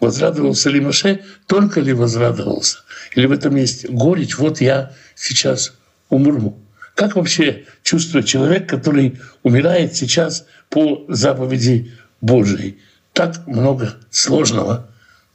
Возрадовался 0.00 0.70
ли 0.70 0.80
Маше? 0.80 1.22
Только 1.46 1.80
ли 1.80 1.92
возрадовался? 1.92 2.78
Или 3.14 3.26
в 3.26 3.32
этом 3.32 3.54
месте 3.54 3.88
горечь? 3.88 4.36
Вот 4.36 4.60
я 4.60 4.92
сейчас 5.14 5.72
умру. 6.10 6.58
Как 6.94 7.16
вообще 7.16 7.64
чувствует 7.82 8.26
человек, 8.26 8.68
который 8.68 9.20
умирает 9.42 9.94
сейчас 9.94 10.46
по 10.68 11.04
заповеди 11.08 11.92
Божией? 12.20 12.78
Так 13.12 13.46
много 13.46 13.94
сложного, 14.10 14.90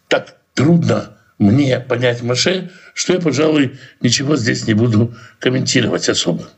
так 0.07 0.35
трудно 0.53 1.17
мне 1.39 1.79
понять 1.79 2.21
Маше, 2.21 2.71
что 2.93 3.13
я, 3.13 3.19
пожалуй, 3.19 3.79
ничего 4.01 4.35
здесь 4.35 4.67
не 4.67 4.75
буду 4.75 5.15
комментировать 5.39 6.07
особо. 6.07 6.49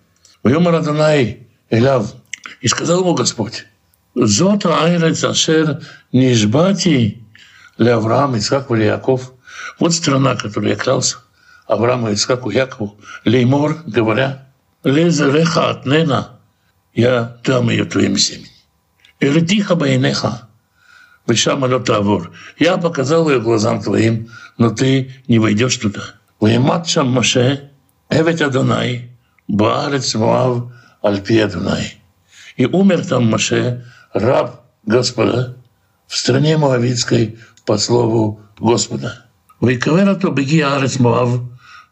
Вьома 0.44 0.72
Радонай 0.72 1.48
Эляв. 1.70 2.14
И 2.62 2.68
сказал 2.68 3.02
ему 3.02 3.14
Господь, 3.14 3.66
«Зота 4.16 4.84
айрец 4.84 5.24
ашер 5.24 5.82
нишбати 6.12 7.24
для 7.78 7.96
Авраама, 7.96 8.38
Исхаку 8.38 8.76
или 8.76 8.84
Яков». 8.84 9.34
Вот 9.80 9.94
страна, 9.94 10.36
которую 10.36 10.72
я 10.72 10.76
клялся 10.76 11.18
Аврааму, 11.68 12.14
Исхаку, 12.14 12.50
Якову, 12.50 12.98
Леймор, 13.26 13.84
говоря, 13.86 14.48
«Лезе 14.84 15.32
реха 15.32 15.70
отнена, 15.70 16.40
я 16.94 17.38
дам 17.44 17.70
ее 17.70 17.86
твоим 17.86 18.18
семени». 18.18 18.50
«Иртиха 19.20 19.76
байнеха, 19.76 20.50
Вишама 21.26 21.80
тавор. 21.80 22.32
Я 22.60 22.78
показал 22.78 23.30
ее 23.30 23.40
глазам 23.40 23.82
твоим, 23.82 24.30
но 24.58 24.72
ты 24.72 25.14
не 25.30 25.40
войдешь 25.40 25.78
туда. 25.78 26.02
Ваймат 26.42 26.88
шам 26.88 27.10
Маше, 27.12 27.72
Эвет 28.10 28.42
Адонай, 28.42 29.18
Баарец 29.48 30.16
Моав, 30.16 30.74
Альпи 31.02 31.40
Адонай. 31.40 32.03
И 32.58 32.66
умер 32.66 33.06
там 33.06 33.30
Маше, 33.30 33.86
раб 34.14 34.66
Господа, 34.86 35.58
в 36.08 36.16
стране 36.16 36.58
Моавицкой 36.58 37.40
по 37.66 37.78
слову 37.78 38.42
Господа. 38.60 39.26
Вайкавера 39.60 40.16
то 40.16 40.30
беги 40.30 40.62
Арец 40.62 41.00
Моав, 41.00 41.42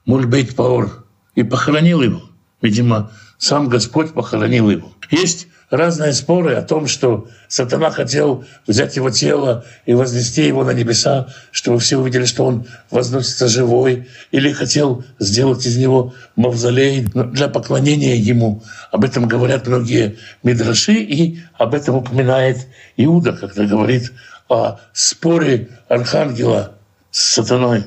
Мульбейт 0.05 0.55
Паор. 0.55 1.05
И 1.35 1.43
похоронил 1.43 2.01
его. 2.01 2.23
Видимо, 2.61 3.11
сам 3.37 3.69
Господь 3.69 4.13
похоронил 4.13 4.69
его. 4.69 4.91
Есть 5.09 5.47
разные 5.71 6.11
споры 6.11 6.53
о 6.55 6.61
том, 6.61 6.85
что 6.85 7.27
сатана 7.47 7.89
хотел 7.89 8.43
взять 8.67 8.97
его 8.97 9.09
тело 9.09 9.65
и 9.85 9.93
вознести 9.93 10.45
его 10.45 10.63
на 10.63 10.71
небеса, 10.71 11.29
чтобы 11.51 11.79
все 11.79 11.97
увидели, 11.97 12.25
что 12.25 12.45
он 12.45 12.67
возносится 12.91 13.47
живой, 13.47 14.07
или 14.31 14.51
хотел 14.51 15.03
сделать 15.17 15.65
из 15.65 15.77
него 15.77 16.13
мавзолей 16.35 17.01
для 17.01 17.47
поклонения 17.47 18.15
ему. 18.15 18.61
Об 18.91 19.05
этом 19.05 19.27
говорят 19.27 19.65
многие 19.65 20.17
мидраши, 20.43 20.93
и 20.93 21.39
об 21.57 21.73
этом 21.73 21.95
упоминает 21.95 22.67
Иуда, 22.97 23.31
когда 23.31 23.65
говорит 23.65 24.11
о 24.49 24.79
споре 24.91 25.69
архангела 25.87 26.73
с 27.09 27.21
сатаной. 27.35 27.85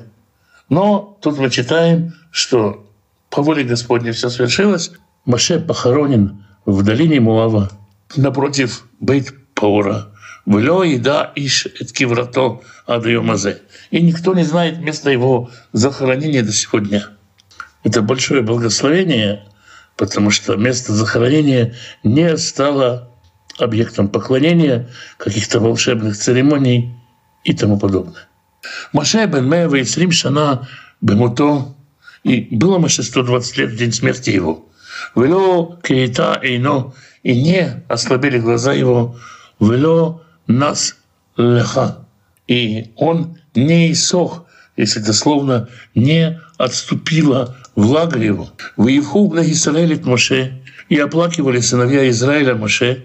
Но 0.71 1.19
тут 1.21 1.39
мы 1.39 1.51
читаем, 1.51 2.15
что 2.31 2.87
по 3.29 3.43
воле 3.43 3.65
Господней 3.65 4.13
все 4.13 4.31
свершилось. 4.31 4.93
Маше 5.27 5.61
похоронен 5.61 6.44
в 6.67 6.83
долине 6.83 7.21
Муава, 7.21 7.71
напротив 8.17 8.85
Бейт-Паура. 9.01 10.11
Влё 10.47 10.83
и 10.83 10.99
да 10.99 11.33
иш 11.35 11.67
этки 11.67 12.05
врато 12.05 12.61
адриомазе. 12.87 13.63
И 13.91 14.03
никто 14.03 14.35
не 14.35 14.45
знает 14.45 14.79
места 14.79 15.11
его 15.11 15.51
захоронения 15.73 16.43
до 16.43 16.53
сегодня. 16.53 17.07
Это 17.83 18.03
большое 18.03 18.43
благословение, 18.43 19.45
потому 19.97 20.31
что 20.31 20.57
место 20.57 20.93
захоронения 20.93 21.75
не 22.03 22.37
стало 22.37 23.11
объектом 23.59 24.09
поклонения, 24.09 24.91
каких-то 25.17 25.61
волшебных 25.61 26.17
церемоний 26.17 26.95
и 27.45 27.55
тому 27.55 27.79
подобное. 27.79 28.29
Маше 28.93 29.25
бен 29.27 29.49
Мева 29.49 29.77
и 29.77 29.85
Срим 29.85 30.11
Шана 30.11 30.69
Бемуто, 31.01 31.75
и 32.23 32.49
было 32.51 32.79
Маше 32.79 33.03
120 33.03 33.57
лет 33.59 33.71
в 33.71 33.77
день 33.77 33.93
смерти 33.93 34.31
его. 34.31 34.67
Вело 35.15 35.79
кейта 35.83 36.41
эйно, 36.43 36.95
и 37.23 37.41
не 37.41 37.83
ослабели 37.89 38.39
глаза 38.39 38.73
его, 38.73 39.17
вело 39.61 40.23
нас 40.47 40.97
леха, 41.37 42.07
и 42.47 42.91
он 42.97 43.39
не 43.55 43.93
иссох, 43.93 44.45
если 44.77 45.01
дословно 45.01 45.69
не 45.95 46.41
отступила 46.59 47.57
влага 47.75 48.19
его. 48.19 48.51
Выевху 48.77 49.33
на 49.33 49.41
Исраиле 49.51 50.01
Моше, 50.05 50.61
и 50.89 50.99
оплакивали 50.99 51.61
сыновья 51.61 52.09
Израиля 52.11 52.55
Моше, 52.55 53.05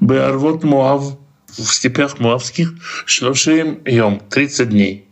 Беарвот 0.00 0.64
Муав, 0.64 1.16
в 1.46 1.72
степях 1.72 2.18
Муавских, 2.18 2.74
Шлошим 3.06 3.80
Йом, 3.84 4.20
30 4.30 4.70
дней. 4.70 5.06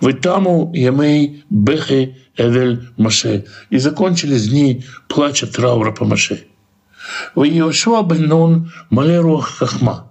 В 0.00 0.10
Итаму 0.10 0.72
Ямей 0.74 1.44
Бехе 1.50 2.16
Эвель 2.40 2.88
Маше. 2.96 3.44
И 3.68 3.78
закончились 3.78 4.48
дни 4.48 4.84
плача 5.08 5.46
траура 5.46 5.92
по 5.92 6.04
Маше. 6.04 6.46
В 7.34 7.44
Иошуа 7.44 8.02
бен 8.02 8.26
Нун 8.28 8.72
Малеруах 8.88 9.58
Хахма. 9.58 10.10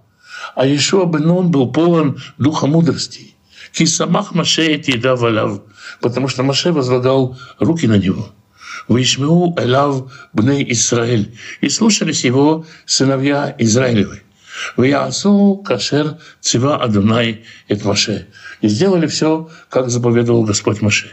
А 0.54 0.66
Иешуа 0.66 1.06
бен 1.06 1.22
Нун 1.22 1.50
был 1.50 1.72
полон 1.72 2.18
духа 2.38 2.66
мудрости. 2.66 3.34
Кисамах 3.72 4.34
Маше 4.34 4.62
эти 4.62 4.96
валав, 4.96 5.62
потому 6.00 6.28
что 6.28 6.42
Маше 6.42 6.72
возлагал 6.72 7.36
руки 7.58 7.86
на 7.86 7.98
него. 7.98 8.30
Вишмеу 8.88 9.54
Элав 9.58 10.12
бней 10.32 10.70
Израиль. 10.72 11.36
И 11.60 11.68
слушались 11.68 12.24
его 12.24 12.64
сыновья 12.86 13.54
Израилевы. 13.58 14.22
Вясу 14.76 15.62
кашер 15.64 16.18
цива 16.40 16.76
Адонай 16.76 17.44
et 17.68 17.84
Маше. 17.84 18.26
И 18.60 18.68
сделали 18.68 19.06
все, 19.06 19.48
как 19.68 19.90
заповедовал 19.90 20.44
Господь 20.44 20.80
Маше. 20.80 21.10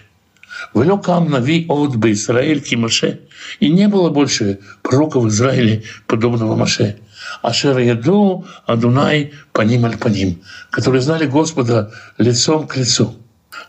Великам 0.82 1.30
нави 1.30 1.66
от 1.70 1.96
бы 1.96 2.12
Израиль 2.12 2.64
Маше. 2.78 3.20
И 3.60 3.70
не 3.70 3.88
было 3.88 4.10
больше 4.10 4.60
пророка 4.82 5.20
в 5.20 5.28
Израиле, 5.28 5.84
подобного 6.08 6.56
Маше. 6.56 6.98
Ашер 7.42 7.78
яду 7.80 8.46
Адунай 8.66 9.34
по 9.54 9.62
ним 9.62 9.86
аль 9.86 9.98
по 9.98 10.08
ним, 10.08 10.42
которые 10.70 11.02
знали 11.02 11.26
Господа 11.26 11.92
лицом 12.18 12.68
к 12.68 12.78
лицу. 12.78 13.16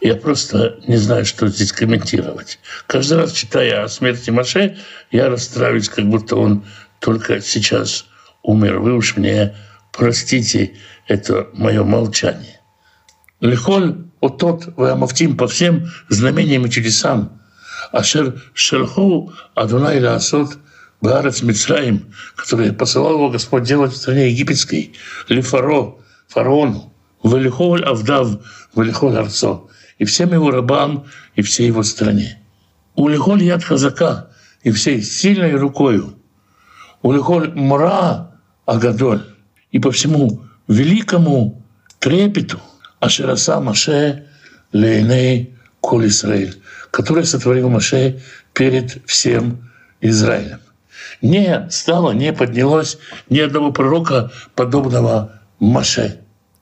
Я 0.01 0.17
просто 0.17 0.79
не 0.87 0.97
знаю, 0.97 1.25
что 1.25 1.49
здесь 1.49 1.73
комментировать. 1.73 2.59
Каждый 2.87 3.19
раз, 3.19 3.33
читая 3.33 3.85
о 3.85 3.89
смерти 3.89 4.31
Маше, 4.31 4.77
я 5.11 5.29
расстраиваюсь, 5.29 5.89
как 5.89 6.09
будто 6.09 6.37
он 6.37 6.65
только 7.01 7.41
сейчас 7.41 8.07
умер. 8.43 8.79
Вы 8.79 8.95
уж 8.95 9.17
мне 9.17 9.57
простите 9.93 10.75
это 11.07 11.49
мое 11.55 11.83
молчание. 11.85 12.61
Лихоль 13.41 14.08
отот 14.21 14.73
ваамавтим 14.77 15.37
по 15.37 15.47
всем 15.47 15.89
знамениям 16.09 16.67
и 16.67 16.71
чудесам, 16.71 17.41
ашер 17.93 18.43
шерху 18.55 19.33
Адунай 19.55 20.01
Лаасот 20.01 20.59
Баарец 21.01 21.43
Мицраим, 21.43 22.13
который 22.37 22.73
посылал 22.73 23.15
его 23.15 23.31
Господь 23.31 23.63
делать 23.63 23.93
в 23.93 23.97
стране 23.97 24.31
египетской, 24.31 24.93
Лифаро, 25.29 25.99
фараону, 26.27 26.93
Валихоль 27.23 27.85
Авдав, 27.85 28.39
Валихоль 28.75 29.17
Арцо, 29.17 29.69
и 29.99 30.05
всем 30.05 30.33
его 30.33 30.51
рабам, 30.51 31.07
и 31.37 31.43
всей 31.43 31.67
его 31.67 31.83
стране. 31.83 32.41
Улихоль 32.95 33.45
Яд 33.45 33.63
Хазака, 33.63 34.31
и 34.63 34.71
всей 34.73 35.03
сильной 35.03 35.55
рукою. 35.55 36.15
Улихоль 37.03 37.53
Мра 37.55 38.33
Агадоль, 38.67 39.25
и 39.71 39.79
по 39.79 39.93
всему 39.93 40.43
великому 40.67 41.63
трепету 42.01 42.61
Ашераса 43.01 43.61
Маше 43.61 44.27
Лейней 44.73 45.57
Кол 45.81 46.07
Исраиль, 46.07 46.61
который 46.91 47.25
сотворил 47.25 47.69
Маше 47.69 48.21
перед 48.53 48.99
всем 49.07 49.71
Израилем. 50.01 50.61
Не 51.23 51.69
стало, 51.71 52.13
не 52.13 52.33
поднялось 52.33 52.99
ни 53.29 53.39
одного 53.39 53.73
пророка, 53.73 54.31
подобного 54.55 55.41
Маше, 55.59 56.21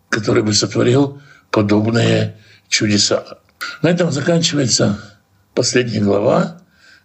который 0.08 0.42
бы 0.42 0.52
сотворил 0.52 1.20
подобные 1.50 2.36
чудеса. 2.68 3.38
На 3.82 3.88
этом 3.88 4.12
заканчивается 4.12 4.98
последняя 5.54 6.00
глава 6.00 6.60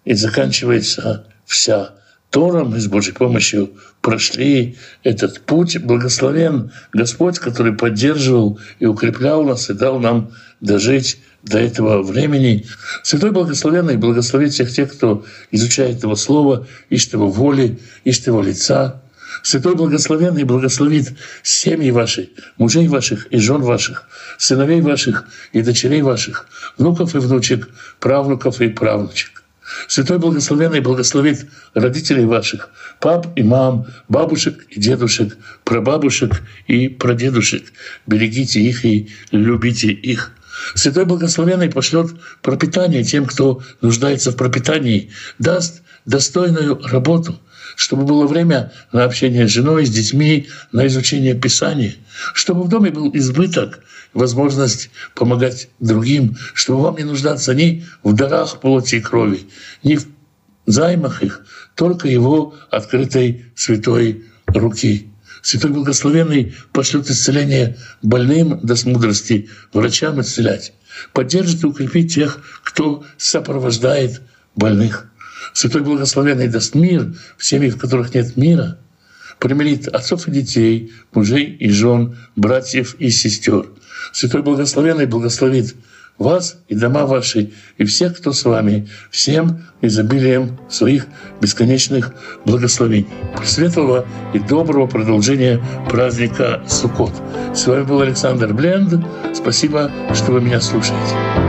и 0.06 0.14
заканчивается 0.14 1.26
вся 1.46 1.96
Тора. 2.32 2.64
Мы 2.64 2.80
с 2.80 2.88
Божьей 2.88 3.14
помощью 3.14 3.72
прошли 4.02 4.78
этот 5.04 5.42
путь. 5.42 5.78
Благословен 5.80 6.72
Господь, 6.94 7.40
который 7.40 7.74
поддерживал 7.74 8.60
и 8.80 8.86
укреплял 8.86 9.44
нас 9.44 9.70
и 9.70 9.74
дал 9.74 10.00
нам 10.00 10.32
дожить 10.62 11.20
до 11.44 11.60
этого 11.60 12.02
времени. 12.02 12.66
Святой 13.04 13.32
Благословенный 13.32 13.98
благословит 13.98 14.54
всех 14.54 14.72
тех, 14.72 14.92
кто 14.94 15.26
изучает 15.52 16.02
Его 16.04 16.16
Слово, 16.16 16.68
ищет 16.90 17.14
Его 17.14 17.30
воли, 17.30 17.80
ищет 18.06 18.28
Его 18.28 18.42
лица, 18.42 19.02
Святой 19.44 19.76
Благословенный 19.76 20.44
благословит 20.44 21.14
семьи 21.42 21.90
ваши, 21.92 22.30
мужей 22.58 22.88
ваших 22.88 23.26
и 23.28 23.38
жен 23.40 23.62
ваших, 23.62 24.08
сыновей 24.38 24.82
ваших 24.82 25.26
и 25.52 25.62
дочерей 25.62 26.02
ваших, 26.02 26.48
внуков 26.78 27.16
и 27.16 27.18
внучек, 27.18 27.70
правнуков 28.00 28.62
и 28.62 28.70
правнучек. 28.70 29.41
Святой 29.88 30.20
Благословенный 30.20 30.80
благословит 30.80 31.48
родителей 31.74 32.26
ваших, 32.26 32.70
пап 33.00 33.28
и 33.36 33.44
мам, 33.44 33.88
бабушек 34.10 34.66
и 34.70 34.80
дедушек, 34.80 35.38
прабабушек 35.64 36.42
и 36.68 36.88
прадедушек. 36.88 37.72
Берегите 38.08 38.62
их 38.62 38.86
и 38.86 39.10
любите 39.32 39.92
их. 39.92 40.34
Святой 40.76 41.06
Благословенный 41.06 41.70
пошлет 41.70 42.12
пропитание 42.42 43.04
тем, 43.04 43.26
кто 43.26 43.62
нуждается 43.82 44.32
в 44.32 44.36
пропитании, 44.36 45.10
даст 45.40 45.82
достойную 46.06 46.82
работу, 46.88 47.40
чтобы 47.76 48.04
было 48.04 48.28
время 48.28 48.72
на 48.92 49.04
общение 49.04 49.48
с 49.48 49.52
женой, 49.52 49.86
с 49.86 49.90
детьми, 49.90 50.48
на 50.72 50.88
изучение 50.88 51.36
Писания, 51.36 51.96
чтобы 52.34 52.64
в 52.64 52.70
доме 52.70 52.92
был 52.92 53.12
избыток, 53.16 53.80
возможность 54.14 54.90
помогать 55.16 55.70
другим, 55.80 56.38
чтобы 56.54 56.82
вам 56.82 56.98
не 56.98 57.04
нуждаться 57.04 57.54
ни 57.54 57.86
в 58.04 58.14
дарах 58.14 58.60
плоти 58.60 58.96
и 58.96 59.02
крови, 59.02 59.42
ни 59.84 59.96
в 59.96 60.06
займах 60.66 61.24
их, 61.24 61.46
только 61.76 62.08
его 62.08 62.54
открытой 62.70 63.46
святой 63.56 64.26
руки. 64.48 65.08
Святой 65.42 65.72
Благословенный 65.72 66.54
пошлет 66.72 67.10
исцеление 67.10 67.78
больным, 68.04 68.60
даст 68.62 68.86
мудрости 68.86 69.50
врачам 69.74 70.22
исцелять, 70.22 70.74
поддержит 71.14 71.64
и 71.64 71.68
укрепит 71.68 72.12
тех, 72.12 72.40
кто 72.64 73.04
сопровождает 73.18 74.22
больных. 74.56 75.11
Святой 75.54 75.82
Благословенный 75.82 76.48
даст 76.48 76.76
мир 76.76 77.14
в 77.38 77.46
семьях, 77.46 77.76
в 77.76 77.80
которых 77.80 78.14
нет 78.14 78.38
мира, 78.38 78.78
примирит 79.40 79.88
отцов 79.88 80.28
и 80.28 80.32
детей, 80.32 80.92
мужей 81.14 81.46
и 81.46 81.70
жен, 81.70 82.18
братьев 82.36 82.96
и 83.00 83.10
сестер. 83.10 83.68
Святой 84.14 84.44
Благословенный 84.44 85.06
благословит 85.06 85.76
вас 86.18 86.58
и 86.68 86.76
дома 86.76 87.06
ваши, 87.06 87.52
и 87.78 87.84
всех, 87.84 88.18
кто 88.18 88.32
с 88.32 88.46
вами, 88.46 88.88
всем 89.10 89.64
изобилием 89.82 90.60
своих 90.70 91.08
бесконечных 91.42 92.14
благословений. 92.46 93.10
Светлого 93.44 94.06
и 94.34 94.40
доброго 94.40 94.86
продолжения 94.88 95.60
праздника 95.90 96.62
Суккот. 96.68 97.14
С 97.56 97.66
вами 97.66 97.84
был 97.84 98.02
Александр 98.02 98.54
Бленд. 98.54 99.04
Спасибо, 99.34 99.92
что 100.14 100.34
вы 100.34 100.42
меня 100.42 100.62
слушаете. 100.62 101.41